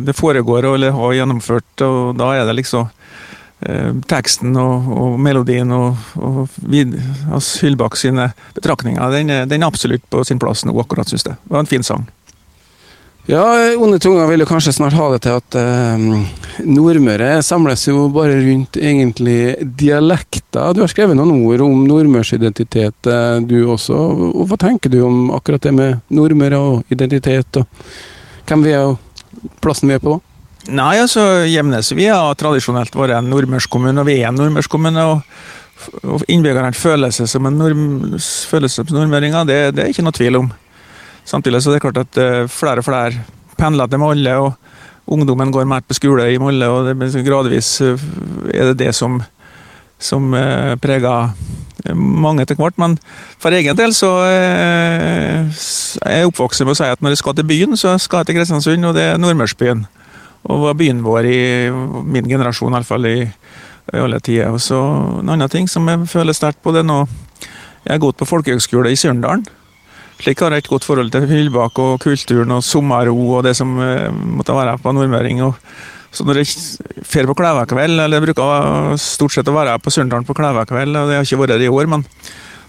Det 0.00 0.14
foregår 0.16 0.64
eller 0.70 0.94
har 0.96 1.12
gjennomført, 1.18 1.82
og 1.84 2.14
da 2.16 2.30
er 2.32 2.46
det 2.48 2.54
liksom 2.56 2.86
teksten 4.08 4.56
og, 4.56 4.88
og 4.88 5.18
melodien 5.20 5.68
og, 5.74 5.98
og 6.16 6.48
vid, 6.64 6.94
altså 7.28 7.66
Hyllbakk 7.66 8.00
sine 8.00 8.30
betraktninger, 8.56 9.10
den, 9.12 9.34
den, 9.50 9.62
er 9.62 9.68
absolutt 9.68 10.06
på 10.08 10.24
sin 10.24 10.40
plass 10.40 10.64
nå, 10.64 10.72
akkurat, 10.80 11.12
syns 11.12 11.26
jeg. 11.28 11.36
Det 11.44 11.52
var 11.58 11.66
en 11.66 11.70
fin 11.74 11.84
sang. 11.84 12.08
Ja, 13.28 13.44
Onde 13.76 13.98
tunger 14.00 14.24
vil 14.30 14.40
jo 14.40 14.46
kanskje 14.48 14.72
snart 14.72 14.94
ha 14.96 15.06
det 15.12 15.18
til 15.26 15.34
at 15.36 15.56
eh, 15.60 16.04
Nordmøre 16.64 17.42
samles 17.44 17.82
jo 17.84 18.06
bare 18.08 18.38
rundt 18.40 18.78
egentlig 18.80 19.66
dialekter. 19.76 20.70
Du 20.72 20.80
har 20.80 20.88
skrevet 20.88 21.18
noen 21.18 21.34
ord 21.44 21.60
om 21.66 21.82
nordmørsidentitet, 21.84 23.10
eh, 23.12 23.34
du 23.44 23.58
også. 23.68 23.98
Og 24.32 24.46
hva 24.48 24.56
tenker 24.62 24.88
du 24.88 25.02
om 25.04 25.28
akkurat 25.36 25.66
det 25.66 25.74
med 25.76 26.00
Nordmøre 26.08 26.56
og 26.56 26.94
identitet, 26.94 27.60
og 27.60 28.48
hvem 28.48 28.64
vi 28.64 28.72
er 28.72 28.86
og 28.94 29.50
plassen 29.60 29.92
vi 29.92 29.98
er 29.98 30.00
på? 30.06 30.14
Nei, 30.72 30.94
altså 30.96 31.44
Gjemnes 31.52 31.92
vi 31.92 32.06
har 32.08 32.32
tradisjonelt 32.40 32.96
vært 32.96 33.18
en 33.18 33.28
nordmørskommune, 33.28 34.00
og 34.00 34.08
vi 34.08 34.22
er 34.22 34.30
en 34.30 34.40
nordmørskommune. 34.40 35.04
og, 35.04 36.00
og 36.00 36.24
Innbyggerne 36.32 36.72
føler 36.72 37.12
seg 37.12 37.28
som 37.28 37.44
en 37.44 37.60
nord, 37.60 37.76
føler 38.48 38.72
seg 38.72 38.88
som 38.88 38.96
nordmøringer, 38.96 39.44
det, 39.44 39.60
det 39.76 39.84
er 39.84 39.92
ikke 39.92 40.06
noe 40.08 40.16
tvil 40.16 40.40
om. 40.40 40.48
Samtidig 41.28 41.60
så 41.60 41.72
er 41.72 41.76
det 41.76 41.84
klart 41.84 42.00
at 42.00 42.18
eh, 42.22 42.46
flere 42.48 42.80
og 42.80 42.86
flere 42.86 43.24
pendler 43.58 43.90
til 43.90 44.00
Molde, 44.00 44.34
og 44.40 45.12
ungdommen 45.12 45.52
går 45.52 45.66
mer 45.68 45.84
på 45.84 45.96
skole 45.96 46.30
i 46.32 46.38
Molde, 46.40 46.68
og 46.72 46.88
det, 46.88 47.24
gradvis 47.26 47.80
eh, 47.84 48.06
er 48.54 48.70
det 48.70 48.78
det 48.80 48.94
som, 48.96 49.18
som 50.00 50.32
eh, 50.34 50.72
preger 50.80 51.34
mange 51.94 52.42
etter 52.42 52.56
hvert. 52.58 52.78
Men 52.80 52.96
for 53.40 53.54
egen 53.54 53.76
del 53.76 53.92
så 53.96 54.08
er 54.24 55.44
jeg 55.52 56.30
oppvokst 56.30 56.64
med 56.64 56.74
å 56.74 56.78
si 56.80 56.88
at 56.88 57.04
når 57.04 57.14
jeg 57.14 57.20
skal 57.22 57.36
til 57.36 57.48
byen, 57.48 57.76
så 57.78 57.94
skal 58.00 58.22
jeg 58.24 58.30
til 58.30 58.40
Kristiansund, 58.40 58.88
og 58.88 58.96
det 58.96 59.04
er 59.12 59.20
nordmørsbyen. 59.20 59.84
Og 60.48 60.64
var 60.64 60.80
byen 60.80 61.04
vår 61.04 61.28
i 61.28 61.38
min 62.08 62.28
generasjon, 62.28 62.72
iallfall 62.72 63.04
i, 63.08 63.18
i 63.92 64.00
alle 64.00 64.20
tider. 64.24 64.50
Og 64.54 64.64
så 64.64 64.80
en 65.20 65.28
annen 65.28 65.52
ting 65.52 65.68
som 65.70 65.86
jeg 65.92 66.08
føler 66.08 66.36
sterkt 66.36 66.64
på, 66.64 66.72
det 66.72 66.86
er 66.86 66.88
nå 66.88 67.04
Jeg 67.84 67.94
har 67.94 68.02
gått 68.02 68.18
på 68.20 68.26
folkehøgskole 68.28 68.90
i 68.92 68.98
Surndalen. 68.98 69.46
Slik 70.18 70.40
har 70.42 70.54
jeg 70.54 70.64
et 70.64 70.70
godt 70.72 70.86
forhold 70.86 71.12
til 71.14 71.28
Hyllbakk 71.30 71.78
og 71.82 72.00
kulturen 72.02 72.56
og 72.56 72.64
sommerro 72.66 73.28
og 73.36 73.44
det 73.46 73.54
som 73.58 73.76
uh, 73.78 74.08
måtte 74.10 74.56
være 74.56 74.78
på 74.82 74.94
nordmøring. 74.96 75.42
Så 76.10 76.24
når 76.26 76.40
jeg 76.40 76.56
drar 77.04 77.28
på 77.30 77.36
Klævakveld, 77.38 78.00
eller 78.00 78.18
jeg 78.18 78.26
bruker 78.26 78.98
stort 78.98 79.36
sett 79.36 79.50
å 79.50 79.54
være 79.54 79.76
på 79.82 79.92
Surndalen 79.94 80.26
på 80.26 80.34
Klævakveld, 80.34 80.96
og 80.96 81.10
det 81.10 81.20
har 81.20 81.28
ikke 81.28 81.42
vært 81.44 81.58
det 81.60 81.68
i 81.68 81.72
år, 81.72 81.90
men 81.92 82.06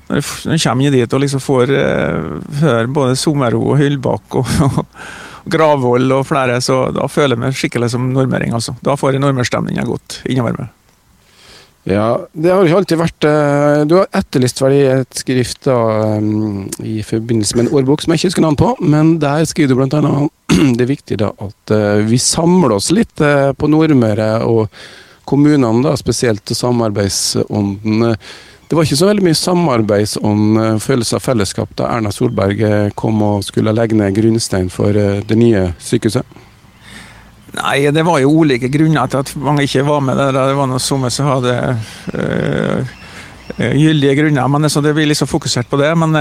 når 0.10 0.22
jeg 0.53 0.63
kommer 0.65 0.94
dit 0.94 1.13
og 1.13 1.22
liksom 1.22 1.41
får 1.41 1.74
uh, 1.74 2.38
høre 2.62 2.88
både 2.94 3.18
sommerro 3.18 3.63
og 3.74 3.82
Hyllbakk 3.82 4.39
og, 4.41 4.56
og 4.70 5.50
Gravvoll 5.50 6.12
og 6.13 6.27
flere, 6.29 6.60
så 6.62 6.84
da 6.94 7.08
føler 7.10 7.34
jeg 7.34 7.41
meg 7.41 7.58
skikkelig 7.58 7.94
som 7.96 8.12
nordmøring. 8.13 8.53
altså. 8.53 8.77
Da 8.86 8.98
får 9.00 9.15
jeg 9.15 9.25
nordmørstemninga 9.25 9.88
godt 9.89 10.22
innover 10.29 10.58
meg. 10.60 10.75
Ja, 11.88 12.19
det 12.33 12.51
har 12.51 12.65
ikke 12.67 12.79
alltid 12.81 13.00
vært 13.00 13.25
eh, 13.27 13.81
Du 13.88 13.95
har 14.01 14.09
etterlyst 14.19 14.59
vel 14.62 14.75
i 14.75 14.81
et 14.91 15.21
skrift 15.21 15.63
da, 15.69 15.77
mm, 16.19 16.65
i 16.83 17.00
forbindelse 17.07 17.55
med 17.55 17.65
en 17.67 17.79
årbok 17.79 18.03
som 18.03 18.13
jeg 18.13 18.21
ikke 18.21 18.31
husker 18.33 18.45
navnet 18.45 18.62
på, 18.62 18.74
men 18.83 19.13
der 19.21 19.45
skriver 19.48 19.71
du 19.71 19.79
bl.a. 19.79 20.27
det 20.77 20.86
er 20.86 20.91
viktig 20.91 21.19
da 21.21 21.31
at 21.39 21.74
eh, 21.75 22.03
vi 22.09 22.19
samler 22.19 22.75
oss 22.75 22.91
litt 22.95 23.24
eh, 23.24 23.51
på 23.55 23.71
Nordmøre 23.71 24.31
og 24.50 24.67
kommunene, 25.29 25.86
da, 25.86 25.95
spesielt 25.98 26.51
samarbeidsånden. 26.57 28.15
Det 28.69 28.77
var 28.77 28.86
ikke 28.86 28.98
så 28.98 29.09
veldig 29.09 29.25
mye 29.27 29.38
samarbeidsånd, 29.38 30.57
følelse 30.81 31.19
av 31.19 31.25
fellesskap, 31.25 31.75
da 31.77 31.91
Erna 31.93 32.09
Solberg 32.13 32.63
kom 32.98 33.21
og 33.25 33.45
skulle 33.45 33.74
legge 33.77 33.98
ned 33.98 34.17
grunnstein 34.17 34.71
for 34.74 34.98
det 34.98 35.38
nye 35.38 35.67
sykehuset? 35.77 36.25
Nei, 37.58 37.89
det 37.94 38.06
var 38.06 38.20
jo 38.22 38.32
ulike 38.44 38.70
grunner 38.72 39.10
til 39.10 39.24
at 39.24 39.34
mange 39.41 39.65
ikke 39.65 39.86
var 39.88 40.03
med 40.06 40.20
der. 40.20 40.36
Det 40.36 40.58
var 40.58 40.70
noen 40.70 40.84
som 40.84 41.06
hadde 41.08 41.56
øh, 42.13 42.91
gyldige 43.58 44.15
grunner. 44.22 44.48
Men 44.48 44.70
så 44.70 44.84
det 44.86 44.94
blir 44.98 45.10
liksom 45.10 45.27
fokusert 45.27 45.70
på 45.70 45.79
det. 45.82 45.89
Men, 45.98 46.18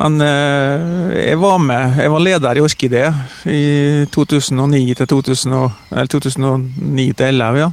men 0.00 0.20
øh, 0.24 1.16
jeg 1.16 1.40
var 1.40 1.58
med. 1.58 2.00
Jeg 2.00 2.12
var 2.12 2.24
leder 2.24 2.56
i 2.56 2.64
Orkidé 2.64 3.04
i 3.50 4.06
2009 4.12 4.94
til 4.94 5.06
2000, 5.06 5.58
eller 5.92 6.06
2009 6.06 7.12
til 7.12 7.26
2011. 7.26 7.60
Ja 7.60 7.70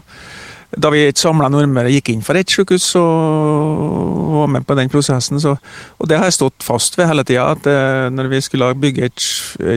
da 0.76 0.90
vi 0.92 1.06
et 1.08 1.20
samla 1.20 1.48
Nordmøre 1.52 1.92
gikk 1.94 2.12
inn 2.12 2.24
for 2.26 2.36
ett 2.36 2.52
sykehus 2.52 2.90
og 3.00 4.34
var 4.34 4.50
med 4.52 4.66
på 4.68 4.76
den 4.76 4.92
prosessen. 4.92 5.40
Så, 5.40 5.56
og 5.98 6.10
det 6.10 6.20
har 6.20 6.28
jeg 6.28 6.38
stått 6.38 6.66
fast 6.66 6.98
ved 7.00 7.08
hele 7.08 7.24
tida. 7.28 7.48
At 7.56 7.70
eh, 7.72 8.08
når 8.12 8.32
vi 8.34 8.42
skulle 8.44 8.74
bygge 8.76 9.08
et, 9.08 9.28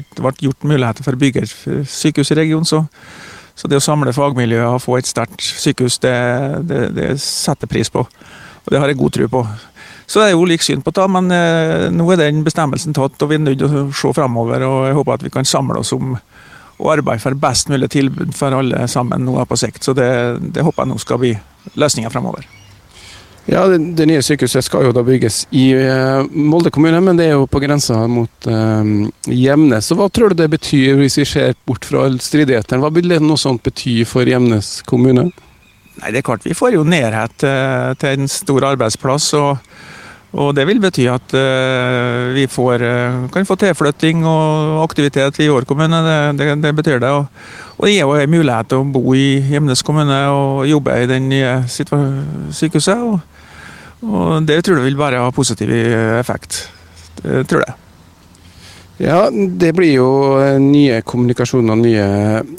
et, 0.01 0.19
ble 0.19 0.35
gjort 0.43 0.67
muligheter 0.67 1.07
for 1.07 1.15
å 1.15 1.21
bygge 1.21 1.47
et 1.47 1.87
sykehus 1.91 2.35
i 2.35 2.41
regionen, 2.41 2.67
så, 2.67 2.83
så 3.55 3.71
det 3.71 3.79
å 3.79 3.85
samle 3.85 4.15
fagmiljøet 4.17 4.81
og 4.81 4.83
få 4.83 4.99
et 4.99 5.11
sterkt 5.11 5.47
sykehus, 5.47 6.01
det, 6.03 6.17
det, 6.67 6.85
det 6.99 7.11
setter 7.23 7.71
pris 7.71 7.93
på. 7.93 8.03
Og 8.61 8.75
det 8.75 8.83
har 8.83 8.91
jeg 8.91 8.99
god 8.99 9.15
tro 9.15 9.31
på. 9.39 9.47
Så 10.11 10.19
det 10.19 10.27
er 10.27 10.35
jo 10.35 10.43
ulikt 10.43 10.67
syn 10.67 10.83
på 10.83 10.91
det, 10.91 11.07
men 11.15 11.31
eh, 11.31 11.87
nå 11.95 12.09
er 12.11 12.19
den 12.19 12.43
bestemmelsen 12.43 12.97
tatt, 12.99 13.15
og 13.23 13.31
vi 13.31 13.39
er 13.39 13.45
nødt 13.47 13.63
til 13.63 13.71
å 13.71 13.89
se 13.95 14.11
fremover. 14.17 14.67
Og 14.67 14.89
jeg 14.89 14.99
håper 14.99 15.21
at 15.21 15.27
vi 15.29 15.31
kan 15.39 15.47
samle 15.47 15.85
oss 15.85 15.95
om 15.95 16.17
og 16.81 16.95
arbeide 16.97 17.23
for 17.23 17.37
best 17.39 17.69
mulig 17.71 17.91
tilbud 17.93 18.33
for 18.37 18.57
alle 18.57 18.87
sammen 18.89 19.27
nå 19.27 19.37
på 19.47 19.59
sikt. 19.61 19.85
Så 19.85 19.95
det, 19.97 20.09
det 20.55 20.65
håper 20.65 20.87
jeg 20.87 20.93
nå 20.93 20.99
skal 21.03 21.21
bli 21.23 21.35
løsninga 21.81 22.13
fremover. 22.13 22.49
Ja, 23.51 23.65
det, 23.67 23.79
det, 23.99 24.07
nye 24.07 24.23
sykehuset 24.23 24.63
skal 24.63 24.85
jo 24.87 24.93
da 24.95 25.03
bygges 25.03 25.43
i 25.57 25.71
uh, 25.75 26.23
Molde 26.31 26.71
kommune, 26.71 27.01
men 27.03 27.19
det 27.19 27.31
er 27.31 27.39
jo 27.39 27.49
på 27.51 27.63
grensa 27.63 28.03
mot 28.11 28.47
uh, 28.47 28.85
Gjemnes. 29.27 29.87
Så 29.87 29.97
hva 29.99 30.11
tror 30.13 30.31
du 30.31 30.43
det 30.43 30.51
betyr, 30.53 30.99
hvis 31.01 31.19
vi 31.23 31.27
ser 31.29 31.57
bort 31.67 31.89
fra 31.89 32.07
stridighetene? 32.21 32.83
Hva 32.85 32.93
vil 32.95 33.11
det 33.11 33.23
noe 33.25 33.41
sånt 33.41 33.65
bety 33.67 34.03
for 34.09 34.29
Gjemnes 34.29 34.81
kommune? 34.89 35.31
Nei, 36.01 36.13
det 36.13 36.21
er 36.21 36.25
klart 36.25 36.47
Vi 36.47 36.57
får 36.57 36.77
jo 36.77 36.85
nærhet 36.87 37.47
uh, 37.49 37.91
til 38.01 38.21
en 38.21 38.31
stor 38.31 38.71
arbeidsplass. 38.71 39.33
og 39.41 39.57
og 40.31 40.55
Det 40.55 40.67
vil 40.69 40.79
bety 40.79 41.09
at 41.11 41.33
uh, 41.35 42.31
vi 42.37 42.45
får, 42.47 42.85
uh, 42.87 43.25
kan 43.35 43.49
få 43.49 43.57
tilflytting 43.59 44.23
og 44.23 44.85
aktivitet 44.85 45.41
i 45.43 45.49
År 45.51 45.67
kommune. 45.67 46.03
Det, 46.07 46.39
det, 46.39 46.63
det, 46.63 46.75
betyr 46.77 47.03
det. 47.03 47.11
Og, 47.11 47.27
og 47.79 47.87
det 47.87 47.97
gir 47.97 48.05
jo 48.05 48.15
en 48.15 48.31
mulighet 48.31 48.71
til 48.71 48.85
å 48.85 48.87
bo 48.95 49.03
i 49.19 49.41
Gjemnes 49.51 49.83
kommune 49.83 50.21
og 50.31 50.69
jobbe 50.71 51.01
i 51.03 51.11
den 51.11 51.27
nye 51.33 51.57
sykehuset. 51.67 52.95
Og, 52.95 53.19
Og 54.01 54.47
det 54.49 54.63
tror 54.65 54.81
jeg 54.81 54.89
vil 54.89 54.97
bare 54.97 55.21
ha 55.21 55.31
positiv 55.35 55.71
effekt. 55.71 56.69
Det 57.21 57.45
tror 57.49 57.65
jeg. 57.67 57.77
Ja, 59.01 59.31
det 59.33 59.73
blir 59.77 59.95
jo 59.95 60.09
nye 60.61 61.01
kommunikasjoner, 61.01 61.77
nye 61.81 62.07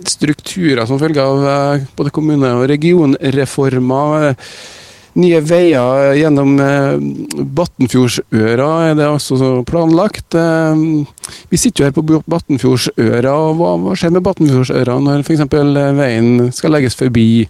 strukturer 0.09 0.87
som 0.89 0.97
følge 1.01 1.21
av 1.21 1.43
eh, 1.45 1.83
både 1.97 2.13
kommune- 2.13 2.55
og 2.57 2.65
regionreformer. 2.69 4.31
Nye 5.19 5.41
veier 5.43 6.13
gjennom 6.15 6.53
eh, 6.63 6.93
Batnfjordsøra 7.57 8.67
er 8.87 8.93
det 8.95 9.09
altså 9.09 9.57
planlagt. 9.67 10.37
Eh, 10.39 10.83
vi 11.51 11.59
sitter 11.59 11.83
jo 11.83 11.89
her 11.89 11.95
på 11.97 12.21
Battenfjordsøra, 12.31 13.33
og 13.35 13.59
hva, 13.59 13.95
skjer 13.99 14.13
med 14.15 14.23
Battenfjordsøra 14.23 14.95
når 15.03 15.25
f.eks. 15.25 15.43
veien 15.99 16.47
skal 16.55 16.77
legges 16.77 16.95
forbi? 16.95 17.43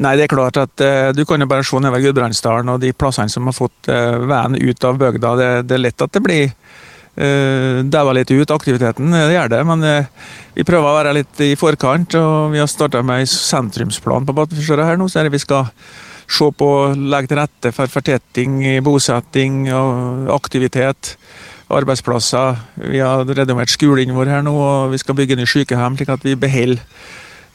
Nei, 0.00 0.14
det 0.16 0.24
er 0.24 0.32
klart 0.32 0.56
at 0.56 0.80
eh, 0.80 1.10
Du 1.12 1.26
kan 1.28 1.42
jo 1.42 1.48
bare 1.50 1.64
se 1.66 1.76
nedover 1.76 2.00
Gudbrandsdalen 2.06 2.72
og 2.72 2.80
de 2.80 2.94
plassene 2.96 3.28
som 3.28 3.50
har 3.50 3.56
fått 3.56 3.90
eh, 3.92 4.16
veien 4.30 4.56
ut 4.56 4.86
av 4.88 5.00
bygda. 5.00 5.36
Det, 5.36 5.48
det, 5.68 5.76
er 5.76 5.84
lett 5.84 6.04
at 6.06 6.14
det 6.16 6.22
blir 6.24 6.46
eh, 6.48 7.82
daua 7.84 8.14
litt 8.16 8.32
ut, 8.32 8.54
aktiviteten. 8.56 9.12
Det 9.12 9.34
gjør 9.34 9.52
det. 9.52 9.64
Men 9.68 9.84
eh, 9.84 10.30
vi 10.56 10.64
prøver 10.64 10.88
å 10.88 10.96
være 11.02 11.18
litt 11.20 11.44
i 11.44 11.52
forkant. 11.60 12.16
og 12.16 12.54
Vi 12.54 12.64
har 12.64 12.70
starta 12.70 13.04
med 13.04 13.26
en 13.26 13.34
sentrumsplan 13.34 14.24
på 14.24 14.36
Battenfjordsøra 14.40 14.88
her 14.88 14.96
nå. 14.96 15.10
så 15.12 15.20
er 15.20 15.28
det 15.28 15.36
vi 15.36 15.44
skal 15.44 15.68
se 16.30 16.50
på 16.56 16.68
legge 16.94 17.30
til 17.30 17.40
rette 17.40 17.72
for 17.74 17.90
fortetting, 17.90 18.60
bosetting 18.86 19.64
og 19.74 20.30
aktivitet. 20.34 21.16
Arbeidsplasser. 21.70 22.58
Vi 22.90 22.98
har 22.98 23.24
renovert 23.24 23.70
skolen 23.70 24.14
vår 24.14 24.30
her 24.32 24.42
nå, 24.42 24.54
og 24.54 24.94
vi 24.94 24.98
skal 24.98 25.16
bygge 25.18 25.38
ny 25.38 25.46
sykehjem, 25.46 25.98
slik 25.98 26.10
at 26.10 26.24
vi 26.26 26.34
beholder 26.38 26.80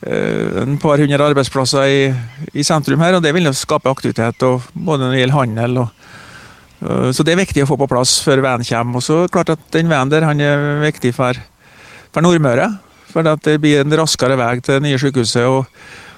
eh, 0.08 0.62
en 0.64 0.78
par 0.80 1.04
hundre 1.04 1.20
arbeidsplasser 1.20 1.92
i, 1.92 2.06
i, 2.54 2.64
sentrum 2.64 3.04
her. 3.04 3.18
og 3.18 3.24
Det 3.24 3.34
vil 3.36 3.50
jo 3.50 3.56
skape 3.56 3.92
aktivitet, 3.92 4.44
og 4.48 4.64
både 4.72 5.04
når 5.04 5.12
det 5.12 5.20
gjelder 5.20 5.40
handel. 5.40 5.82
Og, 5.84 6.08
uh, 6.86 7.12
så 7.12 7.28
Det 7.28 7.36
er 7.36 7.44
viktig 7.44 7.66
å 7.66 7.70
få 7.74 7.80
på 7.82 7.92
plass 7.92 8.22
før 8.24 8.44
veien 8.46 8.64
kommer. 8.64 9.02
Og 9.02 9.04
så 9.04 9.20
klart 9.28 9.52
at 9.52 9.68
Den 9.76 9.92
veien 9.92 10.12
der 10.12 10.28
han 10.28 10.40
er 10.40 10.80
viktig 10.86 11.12
for, 11.16 11.36
for 12.16 12.24
Nordmøre. 12.24 12.72
For 13.12 13.28
at 13.28 13.44
det 13.44 13.60
blir 13.64 13.84
en 13.84 14.00
raskere 14.00 14.40
vei 14.40 14.60
til 14.60 14.80
det 14.80 14.84
nye 14.88 15.00
sykehuset. 15.00 15.44
og 15.44 15.68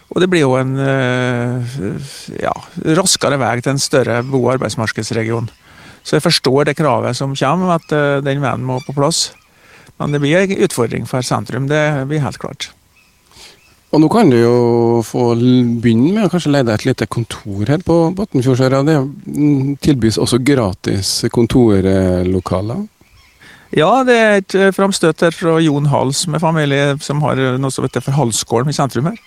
og 0.08 0.24
det 0.24 0.30
blir 0.32 0.46
jo 0.46 0.56
en 0.56 0.78
eh, 0.80 1.78
ja, 2.40 2.54
raskere 2.98 3.40
vei 3.42 3.58
til 3.60 3.74
en 3.74 3.82
større 3.82 4.22
bo- 4.24 4.46
og 4.46 4.54
arbeidsmarkedsregion. 4.56 5.50
Så 6.08 6.16
jeg 6.16 6.24
forstår 6.24 6.70
det 6.70 6.78
kravet 6.80 7.18
som 7.20 7.36
kommer, 7.36 7.76
at 7.76 7.92
eh, 7.92 8.24
den 8.24 8.42
veien 8.44 8.64
må 8.64 8.80
på 8.86 8.96
plass. 8.96 9.32
Men 10.00 10.14
det 10.14 10.22
blir 10.24 10.40
en 10.40 10.64
utfordring 10.64 11.08
for 11.10 11.26
sentrum, 11.26 11.68
det 11.68 11.84
blir 12.08 12.24
helt 12.24 12.40
klart. 12.40 12.70
Og 13.92 14.02
nå 14.04 14.08
kan 14.12 14.30
du 14.32 14.36
jo 14.36 14.56
få 15.08 15.32
begynne 15.36 16.14
med 16.14 16.28
å 16.28 16.32
kanskje 16.32 16.52
leie 16.52 16.68
deg 16.68 16.76
et 16.76 16.88
lite 16.90 17.08
kontor 17.12 17.70
her 17.72 17.84
på 17.84 17.96
Botnfjordsøra. 18.16 18.82
Det 18.88 18.98
tilbys 19.84 20.20
også 20.20 20.42
gratis 20.44 21.12
kontorlokaler. 21.32 22.84
Ja, 23.76 23.92
det 24.08 24.16
er 24.16 24.42
et 24.42 24.58
framstøt 24.76 25.24
her 25.24 25.36
fra 25.36 25.58
Jon 25.64 25.88
Hals 25.92 26.26
med 26.32 26.44
familie, 26.44 26.96
som 27.04 27.24
har 27.24 27.40
noe 27.60 27.74
som 27.74 27.88
heter 27.88 28.04
for 28.04 28.16
Halsgården 28.16 28.72
i 28.72 28.76
sentrum 28.76 29.12
her 29.12 29.20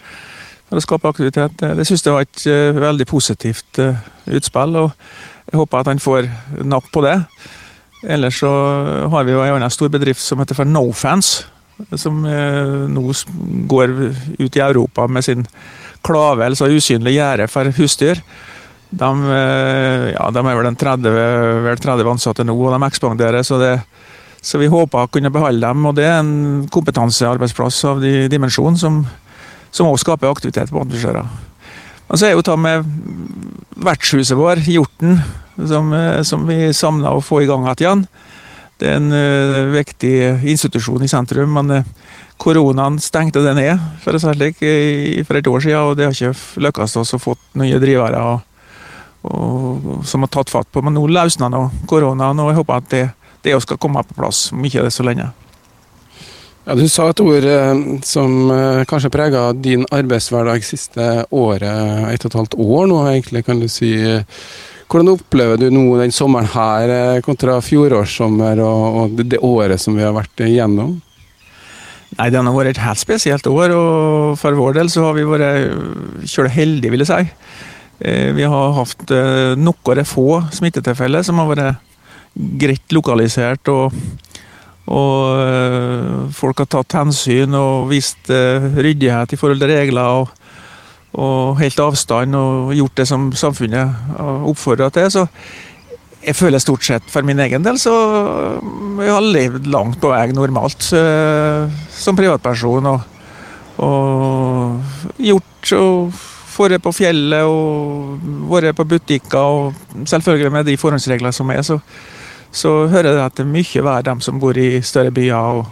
for 0.71 0.79
å 0.79 0.85
skape 0.85 1.11
aktivitet. 1.11 1.59
Det 1.61 1.87
synes 1.87 2.05
jeg 2.07 2.15
var 2.15 2.27
et 2.27 2.43
uh, 2.47 2.81
veldig 2.81 3.07
positivt 3.11 3.81
uh, 3.83 3.99
utspill, 4.31 4.77
og 4.79 4.93
jeg 5.50 5.59
håper 5.59 5.83
at 5.83 5.91
han 5.91 6.03
får 6.03 6.31
napp 6.71 6.87
på 6.95 7.03
det. 7.05 7.17
Ellers 8.07 8.39
så 8.41 8.50
har 9.12 9.27
vi 9.27 9.35
jo 9.35 9.43
en 9.43 9.59
annen 9.59 9.73
stor 9.75 9.91
bedrift 9.93 10.23
som 10.23 10.41
heter 10.41 10.57
for 10.57 10.69
Nofans, 10.69 11.41
som 11.97 12.23
nå 12.23 13.03
går 13.69 13.93
ut 14.39 14.57
i 14.57 14.62
Europa 14.62 15.07
med 15.09 15.25
sin 15.25 15.47
klave, 16.05 16.47
altså 16.47 16.69
usynlig 16.69 17.17
gjerde 17.17 17.49
for 17.49 17.69
husdyr. 17.77 18.21
De, 18.91 19.11
ja, 20.12 20.27
de 20.33 20.45
er 20.45 20.61
vel 20.61 20.71
30, 20.81 21.19
vel 21.67 21.83
30 21.83 22.12
ansatte 22.12 22.47
nå, 22.47 22.57
og 22.57 22.77
de 22.77 22.89
ekspanderer. 22.89 23.43
så 23.45 23.59
det 23.61 23.75
så 24.41 24.61
vi 24.61 24.71
håper 24.73 25.05
å 25.05 25.11
kunne 25.12 25.33
beholde 25.33 25.61
dem, 25.67 25.85
og 25.85 25.97
det 25.99 26.07
er 26.09 26.23
en 26.23 26.69
kompetansearbeidsplass 26.73 27.83
av 27.91 28.00
de 28.00 28.25
dimensjonen 28.33 28.79
som, 28.81 29.03
som 29.71 29.91
også 29.91 30.07
skaper 30.07 30.31
aktivitet 30.31 30.73
på 30.73 30.83
Andresjøra. 30.83 31.25
Og 32.11 32.19
så 32.19 32.27
er 32.27 32.35
jo 32.35 32.43
ta 32.43 32.57
med 32.59 32.87
vertshuset 33.81 34.39
vår, 34.39 34.65
Hjorten, 34.67 35.21
som, 35.69 35.93
eh, 35.95 36.23
som 36.27 36.47
vi 36.49 36.73
savner 36.75 37.15
å 37.15 37.23
få 37.23 37.43
i 37.45 37.49
gang 37.50 37.69
igjen. 37.71 38.07
Det 38.81 38.89
er 38.89 38.97
en 38.97 39.12
uh, 39.12 39.75
viktig 39.75 40.15
institusjon 40.49 41.03
i 41.05 41.09
sentrum, 41.11 41.50
men 41.53 41.83
uh, 41.83 41.89
koronaen 42.41 42.97
stengte 42.97 43.42
det 43.44 43.53
ned 43.59 43.83
for, 44.01 44.16
særlig, 44.16 44.55
i, 44.64 45.21
for 45.29 45.37
et 45.37 45.51
år 45.51 45.61
siden, 45.61 45.83
og 45.85 45.99
det 45.99 46.07
har 46.09 46.16
ikke 46.16 46.62
lykkes 46.64 46.97
oss 47.03 47.12
å 47.12 47.21
få 47.21 47.35
nye 47.61 47.77
drivere 47.83 48.23
og, 48.25 48.40
og, 49.29 49.90
som 50.09 50.25
har 50.25 50.33
tatt 50.33 50.53
fatt 50.53 50.71
på. 50.73 50.81
Men 50.81 50.97
nå 50.97 51.05
løsner 51.12 51.53
koronaen, 51.90 52.40
og 52.40 52.55
jeg 52.55 52.61
håper 52.62 52.81
at 52.81 52.88
det, 52.94 53.05
det 53.44 53.61
skal 53.66 53.81
komme 53.83 54.01
på 54.09 54.16
plass 54.16 54.47
om 54.57 54.64
ikke 54.64 54.81
det 54.81 54.94
er 54.94 54.97
så 54.97 55.05
lenge. 55.05 55.29
Ja, 56.66 56.75
Du 56.77 56.85
sa 56.92 57.09
et 57.09 57.20
ord 57.25 57.46
eh, 57.49 57.79
som 58.05 58.51
eh, 58.53 58.83
kanskje 58.88 59.11
prega 59.12 59.46
din 59.57 59.87
arbeidshverdag 59.88 60.64
siste 60.66 61.07
året, 61.33 62.11
ett 62.12 62.27
og 62.27 62.29
et 62.29 62.37
halvt 62.37 62.57
år 62.61 62.90
nå 62.90 62.99
egentlig, 63.09 63.46
kan 63.46 63.62
du 63.62 63.68
si. 63.70 63.94
Hvordan 64.90 65.14
opplever 65.14 65.57
du 65.57 65.70
nå 65.73 65.87
den 66.03 66.12
sommeren 66.12 66.51
her 66.53 66.92
eh, 66.92 67.23
kontra 67.25 67.57
fjorårssommer 67.64 68.61
og, 68.61 69.16
det, 69.16 69.40
året 69.40 69.81
som 69.81 69.96
vi 69.96 70.05
har 70.05 70.12
vært 70.16 70.44
igjennom? 70.44 70.99
Nei, 72.18 72.29
Det 72.29 72.42
har 72.42 72.53
vært 72.53 72.75
et 72.75 72.85
helt 72.85 73.01
spesielt 73.01 73.49
år, 73.49 73.73
og 73.73 74.37
for 74.37 74.59
vår 74.59 74.77
del 74.83 74.92
så 74.92 75.07
har 75.07 75.16
vi 75.16 75.25
vært 75.25 76.29
kjølig 76.29 76.57
heldige, 76.59 76.92
vil 76.92 77.07
jeg 77.07 77.11
si. 77.11 77.61
Vi 78.37 78.49
har 78.49 78.73
hatt 78.75 79.12
noen 79.61 80.07
få 80.09 80.40
smittetilfeller 80.57 81.23
som 81.25 81.38
har 81.40 81.49
vært 81.53 81.87
greit 82.59 82.96
lokalisert. 82.96 83.68
og 83.68 83.94
og 84.90 85.38
øh, 85.38 86.31
folk 86.35 86.64
har 86.64 86.68
tatt 86.70 86.96
hensyn 86.98 87.55
og 87.55 87.90
vist 87.92 88.31
øh, 88.35 88.72
ryddighet 88.74 89.33
i 89.33 89.38
forhold 89.38 89.62
til 89.62 89.70
regler. 89.70 90.03
Og, 90.03 90.29
og 91.20 91.59
helt 91.59 91.81
avstand 91.83 92.35
og 92.38 92.72
gjort 92.74 92.96
det 92.98 93.07
som 93.11 93.31
samfunnet 93.35 93.94
oppfordrer 94.18 94.90
til. 94.94 95.11
Så 95.11 95.26
jeg 96.26 96.37
føler 96.37 96.62
stort 96.62 96.85
sett 96.85 97.07
for 97.11 97.26
min 97.26 97.40
egen 97.40 97.64
del 97.64 97.79
så 97.81 97.94
øh, 97.94 99.05
jeg 99.05 99.14
har 99.14 99.31
levd 99.38 99.70
langt 99.70 100.00
på 100.03 100.11
vei 100.11 100.26
normalt 100.35 100.83
som 100.83 102.18
privatperson. 102.18 102.90
Og, 102.90 103.00
og 103.81 105.14
gjort 105.22 105.72
og 105.79 106.26
vært 106.61 106.83
på 106.85 106.92
fjellet 106.92 107.46
og 107.48 108.18
vært 108.50 108.76
på 108.76 108.85
butikker, 108.85 109.38
og 109.38 110.03
selvfølgelig 110.05 110.53
med 110.53 110.66
de 110.68 110.76
forhåndsregler 110.76 111.33
som 111.33 111.50
er. 111.55 111.62
så 111.62 111.79
så 112.53 112.87
hører 112.91 113.13
jeg 113.15 113.25
at 113.25 113.37
det 113.39 113.45
er 113.45 113.53
mye 113.53 113.85
vær 113.87 114.07
dem 114.07 114.23
som 114.25 114.41
bor 114.43 114.59
i 114.59 114.81
større 114.83 115.13
byer. 115.15 115.63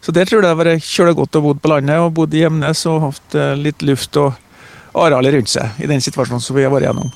så 0.00 0.12
det 0.12 0.28
tror 0.28 0.38
jeg 0.38 0.46
det 0.46 0.52
har 0.52 0.62
vært 0.62 0.86
kjølig 0.86 1.16
godt 1.20 1.36
å 1.36 1.44
bo 1.44 1.54
på 1.54 1.72
landet 1.72 2.00
og 2.00 2.14
bodd 2.16 2.34
i 2.34 2.44
Gjemnes 2.44 2.86
og 2.86 3.02
hatt 3.08 3.36
eh, 3.36 3.52
litt 3.56 3.82
luft 3.82 4.16
og 4.16 4.32
areal 4.94 5.26
rundt 5.34 5.50
seg 5.50 5.82
i 5.82 5.90
den 5.90 6.00
situasjonen 6.00 6.42
som 6.42 6.56
vi 6.56 6.64
har 6.64 6.72
vært 6.72 6.88
gjennom. 6.88 7.12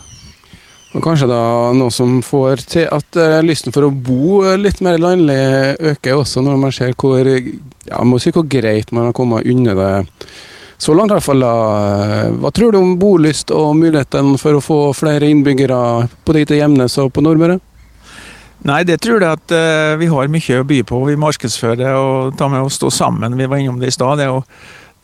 Og 0.97 1.05
Kanskje 1.05 1.29
da 1.29 1.41
noe 1.77 1.93
som 1.93 2.21
får 2.25 2.63
til 2.73 2.87
at 2.89 3.19
uh, 3.21 3.41
lysten 3.45 3.75
for 3.75 3.85
å 3.85 3.93
bo 3.93 4.41
litt 4.57 4.81
mer 4.85 4.97
landlig 5.01 5.37
øker 5.93 6.17
også, 6.17 6.41
når 6.45 6.63
man 6.63 6.73
ser 6.73 6.95
hvor, 6.97 7.29
ja, 7.29 8.05
må 8.09 8.21
si 8.23 8.33
hvor 8.33 8.47
greit 8.49 8.95
man 8.97 9.11
har 9.11 9.17
kommet 9.17 9.45
unna 9.47 9.77
det 9.77 9.91
så 10.79 10.95
langt. 10.95 11.13
i 11.13 11.19
hvert 11.19 11.27
fall. 11.27 11.45
Hva 12.41 12.51
tror 12.55 12.73
du 12.73 12.79
om 12.81 12.97
bolyst 13.01 13.51
og 13.51 13.77
muligheten 13.77 14.37
for 14.41 14.57
å 14.57 14.65
få 14.65 14.79
flere 14.97 15.29
innbyggere 15.29 16.09
på 16.25 16.37
dit 16.37 16.49
til 16.49 16.63
Gjemnes 16.63 16.99
og 17.03 17.13
på 17.13 17.25
Nordmøre? 17.27 17.59
Nei, 18.67 18.81
det 18.83 18.99
tror 19.05 19.23
jeg 19.23 19.39
at 19.39 19.55
uh, 19.55 19.95
vi 20.01 20.09
har 20.11 20.31
mye 20.33 20.59
å 20.59 20.67
by 20.67 20.81
på. 20.87 20.99
Vi 21.07 21.21
markedsfører 21.21 21.95
og 21.95 22.35
tar 22.39 22.51
med 22.51 22.67
å 22.67 22.73
stå 22.73 22.91
sammen. 22.91 23.37
Vi 23.39 23.47
var 23.47 23.63
innom 23.63 23.79
det 23.79 23.93
i 23.93 23.95
stad. 23.95 24.19
Det, 24.19 24.27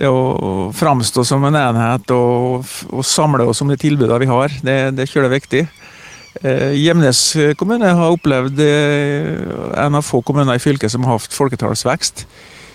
det, 0.03 0.11
å 0.11 0.73
framstå 0.75 1.23
som 1.27 1.45
en 1.47 1.59
enhet 1.59 2.11
og, 2.14 2.67
og 2.90 3.07
samle 3.07 3.47
oss 3.47 3.62
om 3.62 3.71
de 3.71 3.79
tilbudene 3.79 4.19
vi 4.25 4.31
har, 4.31 4.57
det, 4.67 4.79
det 4.99 5.07
er 5.07 5.31
viktig. 5.31 5.67
Uh, 6.43 7.55
kommune 7.55 7.95
har 7.95 8.17
opplevd 8.17 8.59
uh, 8.59 9.71
en 9.85 10.01
av 10.01 10.03
få 10.03 10.19
kommuner 10.27 10.59
i 10.59 10.62
fylket 10.62 10.90
som 10.90 11.07
har 11.07 11.21
hatt 11.21 11.38
folketallsvekst. 11.38 12.27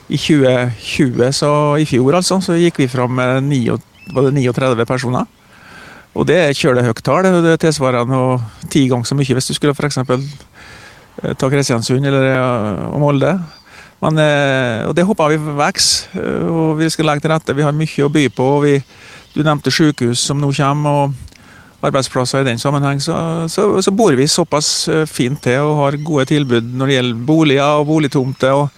I 0.09 0.17
2020, 0.17 1.19
så 1.37 1.51
i 1.77 1.83
fjor 1.85 2.15
altså, 2.17 2.39
så 2.41 2.55
gikk 2.57 2.79
vi 2.81 2.87
fram 2.89 3.11
med 3.19 3.43
9, 3.45 3.75
39 4.15 4.87
personer. 4.89 5.27
Og 6.17 6.25
det 6.25 6.39
er 6.39 6.57
kjølig 6.57 6.87
høyt 6.87 7.03
tall. 7.05 7.27
Det 7.43 7.59
tilsvarer 7.61 8.07
ti 8.71 8.87
ganger 8.89 9.05
så 9.05 9.17
mye 9.19 9.37
hvis 9.37 9.51
du 9.51 9.53
skulle 9.53 9.75
f.eks. 9.77 9.99
Eh, 11.23 11.33
ta 11.35 11.49
Kristiansund 11.51 12.05
eller 12.05 12.37
og 12.39 12.99
Molde. 13.01 13.33
Men, 13.99 14.17
eh, 14.17 14.87
og 14.87 14.95
det 14.95 15.03
håper 15.03 15.33
vi 15.33 15.37
vokser, 15.37 16.07
eh, 16.15 16.47
og 16.47 16.77
vi 16.79 16.89
skal 16.89 17.05
legge 17.05 17.21
til 17.21 17.31
rette. 17.31 17.55
Vi 17.55 17.63
har 17.63 17.75
mye 17.75 18.05
å 18.05 18.11
by 18.11 18.29
på. 18.29 18.43
og 18.43 18.63
vi, 18.63 18.83
Du 19.35 19.43
nevnte 19.43 19.69
sykehus 19.69 20.17
som 20.17 20.39
nå 20.41 20.51
kommer, 20.51 20.89
og 20.89 21.13
arbeidsplasser 21.83 22.41
i 22.41 22.43
den 22.43 22.57
sammenheng. 22.57 22.99
Så, 22.99 23.13
så, 23.47 23.81
så 23.81 23.91
bor 23.91 24.11
vi 24.15 24.25
såpass 24.25 24.89
fint 25.05 25.39
til 25.41 25.61
og 25.61 25.77
har 25.77 25.97
gode 26.03 26.25
tilbud 26.25 26.63
når 26.63 26.87
det 26.87 26.95
gjelder 26.95 27.25
boliger 27.25 27.79
og 27.79 27.87
boligtomter. 27.87 28.51
og 28.51 28.69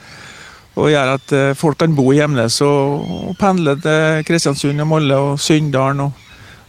og 0.73 0.87
gjør 0.87 1.09
at 1.17 1.57
folk 1.59 1.77
kan 1.77 1.93
bo 1.93 2.13
i 2.13 2.15
Hjemnes 2.15 2.61
og, 2.61 3.03
og 3.27 3.35
pendle 3.37 3.75
til 3.75 4.23
Kristiansund 4.23 4.79
og 4.79 4.87
Molde 4.87 5.17
og 5.19 5.39
Sunndalen 5.39 5.99
og 5.99 6.13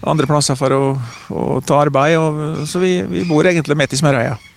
andre 0.03 0.27
plasser 0.27 0.59
for 0.59 0.75
å, 0.75 0.99
å 1.31 1.61
ta 1.63 1.79
arbeid. 1.85 2.19
Og, 2.19 2.67
så 2.67 2.83
vi, 2.83 2.97
vi 3.07 3.23
bor 3.25 3.47
egentlig 3.47 3.79
midt 3.79 3.95
i 3.95 4.01
smørøyet. 4.03 4.52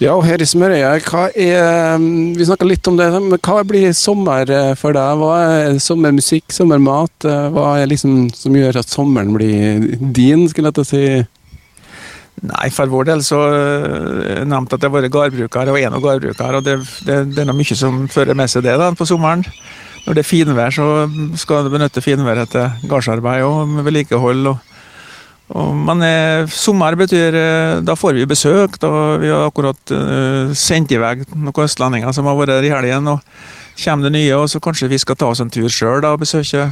Ja, 0.00 0.14
og 0.16 0.22
her 0.24 0.40
i 0.40 0.46
Smørøya, 0.48 0.94
hva 1.10 1.26
er 1.36 2.00
Vi 2.00 2.44
snakka 2.48 2.64
litt 2.64 2.88
om 2.88 2.96
det, 2.96 3.10
men 3.20 3.36
hva 3.36 3.58
blir 3.68 3.90
sommer 3.92 4.48
eh, 4.48 4.70
for 4.80 4.96
deg? 4.96 5.20
Hva 5.20 5.34
er 5.44 5.76
sommermusikk, 5.76 6.46
sommermat? 6.56 7.12
Eh, 7.28 7.48
hva 7.52 7.74
er 7.82 7.90
liksom 7.90 8.30
som 8.32 8.56
gjør 8.56 8.78
at 8.80 8.88
sommeren 8.88 9.34
blir 9.36 9.98
din, 10.00 10.46
skulle 10.48 10.72
jeg 10.72 10.78
til 10.78 10.86
å 10.86 10.88
si? 10.88 11.02
Nei, 12.48 12.70
for 12.72 12.88
vår 12.88 13.10
del 13.10 13.20
så 13.20 13.42
uh, 13.52 14.40
nevnte 14.48 14.78
at 14.78 14.80
jeg 14.80 14.88
har 14.88 14.94
vært 14.94 15.12
gårdbruker 15.12 15.68
og 15.68 15.76
er 15.76 15.92
nå 15.92 16.00
gårdbruker. 16.00 16.56
Og 16.56 16.64
det, 16.64 16.78
det, 17.04 17.18
det 17.36 17.44
er 17.44 17.52
mye 17.52 17.76
som 17.76 18.06
fører 18.08 18.38
med 18.38 18.48
seg 18.48 18.64
det 18.64 18.78
da, 18.80 18.88
på 18.96 19.04
sommeren. 19.04 19.44
Når 20.06 20.16
det 20.16 20.24
er 20.24 20.30
finvær, 20.30 20.72
så 20.72 20.88
skal 21.36 21.68
du 21.68 21.74
benytte 21.74 22.00
finværet 22.00 22.54
til 22.54 22.88
gardsarbeid 22.88 23.44
og 23.44 23.76
vedlikehold. 23.84 24.54
og, 24.54 24.69
men 25.58 26.02
eh, 26.02 26.46
sommer 26.46 26.94
betyr 26.94 27.34
eh, 27.34 27.80
Da 27.82 27.96
får 27.98 28.14
vi 28.14 28.26
besøk. 28.26 28.78
Da 28.82 28.90
vi 29.18 29.30
har 29.32 29.48
akkurat 29.48 29.94
eh, 29.94 30.52
sendt 30.54 30.94
i 30.94 31.00
vei 31.00 31.16
noen 31.34 31.64
østlendinger 31.64 32.14
som 32.14 32.28
har 32.30 32.38
vært 32.38 32.54
her 32.54 32.68
i 32.68 32.74
helgen. 32.74 33.08
og 33.10 33.24
Kommer 33.80 34.06
det 34.06 34.18
nye, 34.18 34.36
og 34.36 34.50
så 34.52 34.60
kanskje 34.62 34.90
vi 34.90 35.00
skal 35.00 35.16
ta 35.18 35.30
oss 35.32 35.40
en 35.42 35.50
tur 35.50 35.68
sjøl 35.72 36.04
og 36.04 36.20
besøke 36.20 36.68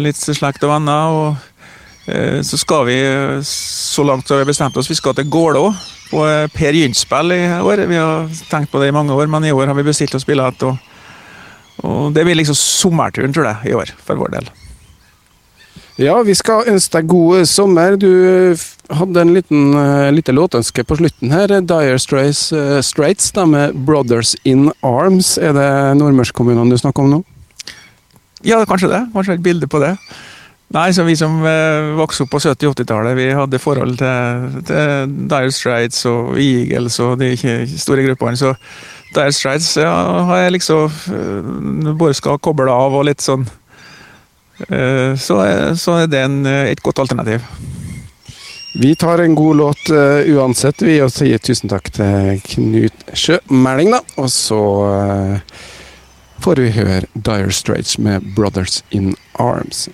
litt 0.00 0.16
slekt 0.16 0.62
og 0.64 0.70
venner. 0.70 1.16
og 1.18 2.46
Så 2.46 2.56
skal 2.60 2.86
vi, 2.86 2.96
så 3.44 4.04
langt 4.06 4.30
har 4.30 4.40
vi 4.40 4.48
bestemt 4.52 4.76
oss, 4.78 4.88
vi 4.88 4.96
skal 4.96 5.16
til 5.18 5.26
Gålå 5.28 5.66
på 6.12 6.22
Per 6.54 6.78
Gynt-spill 6.78 7.34
i 7.34 7.42
år. 7.58 7.84
Vi 7.90 7.98
har 7.98 8.30
tenkt 8.48 8.70
på 8.70 8.80
det 8.80 8.92
i 8.92 8.96
mange 8.96 9.12
år, 9.12 9.26
men 9.26 9.44
i 9.44 9.52
år 9.52 9.66
har 9.72 9.76
vi 9.76 9.88
bestilt 9.90 10.14
oss 10.14 10.28
billett. 10.28 10.62
Og, 10.62 10.78
og 11.82 12.12
det 12.14 12.24
blir 12.24 12.38
liksom 12.38 12.56
sommerturen, 12.56 13.34
tror 13.34 13.50
jeg, 13.50 13.74
i 13.74 13.80
år, 13.82 13.92
for 14.06 14.22
vår 14.22 14.38
del. 14.38 14.54
Ja, 15.94 16.16
vi 16.26 16.34
skal 16.34 16.66
ønske 16.72 16.98
deg 16.98 17.06
god 17.06 17.44
sommer. 17.46 17.94
Du 17.94 18.10
hadde 18.90 19.20
en 19.22 19.30
liten 19.36 19.76
uh, 19.78 20.10
lite 20.10 20.34
låtønske 20.34 20.82
på 20.82 20.98
slutten 20.98 21.30
her. 21.30 21.52
Dire 21.62 22.00
Straits, 22.02 22.48
uh, 22.50 22.80
Straits 22.82 23.30
da, 23.36 23.44
med 23.46 23.76
'Brothers 23.86 24.34
In 24.42 24.72
Arms'. 24.82 25.36
Er 25.38 25.54
det 25.54 25.70
nordmørskommunene 26.00 26.74
du 26.74 26.80
snakker 26.82 27.06
om 27.06 27.12
nå? 27.12 27.22
Ja, 28.42 28.64
kanskje 28.66 28.90
det. 28.90 29.04
Kanskje 29.14 29.38
et 29.38 29.46
bilde 29.46 29.70
på 29.70 29.78
det. 29.78 29.94
Nei, 30.74 30.90
så 30.90 31.04
Vi 31.06 31.14
som 31.14 31.38
uh, 31.46 31.94
vokste 31.94 32.26
opp 32.26 32.34
på 32.34 32.42
70- 32.42 32.74
80-tallet, 32.74 33.14
vi 33.16 33.30
hadde 33.30 33.62
forhold 33.62 33.98
til, 33.98 34.62
til 34.66 35.14
Dire 35.30 35.52
Straits 35.54 36.02
og 36.10 36.34
Eagles 36.34 36.98
og 36.98 37.20
de 37.22 37.36
store 37.78 38.02
gruppene. 38.02 38.36
så 38.36 38.56
Dire 39.14 39.32
Straits 39.32 39.76
ja, 39.76 39.94
har 40.26 40.36
jeg 40.42 40.58
liksom 40.58 40.90
bare 41.94 42.14
skal 42.14 42.42
koble 42.42 42.66
av 42.66 42.98
og 42.98 43.06
litt 43.06 43.22
sånn 43.22 43.46
Eh, 43.46 43.63
så, 45.18 45.38
så 45.76 45.96
er 46.02 46.10
det 46.10 46.20
en, 46.24 46.42
eh, 46.46 46.70
et 46.72 46.82
godt 46.82 47.02
alternativ. 47.04 47.46
Vi 48.74 48.94
tar 48.98 49.18
en 49.22 49.34
god 49.38 49.56
låt 49.56 49.90
uh, 49.90 50.26
uansett, 50.34 50.82
vi, 50.82 50.96
og 51.02 51.12
sier 51.14 51.38
tusen 51.38 51.70
takk 51.70 51.92
til 51.94 52.40
Knut 52.42 53.04
Sjømeling, 53.14 53.92
da. 53.94 54.00
Og 54.18 54.26
så 54.34 54.58
uh, 54.58 55.60
får 56.42 56.58
vi 56.58 56.72
høre 56.74 57.04
Dire 57.14 57.54
Straits 57.54 58.00
med 58.02 58.26
'Brothers 58.34 58.82
In 58.90 59.14
Arms'. 59.38 59.86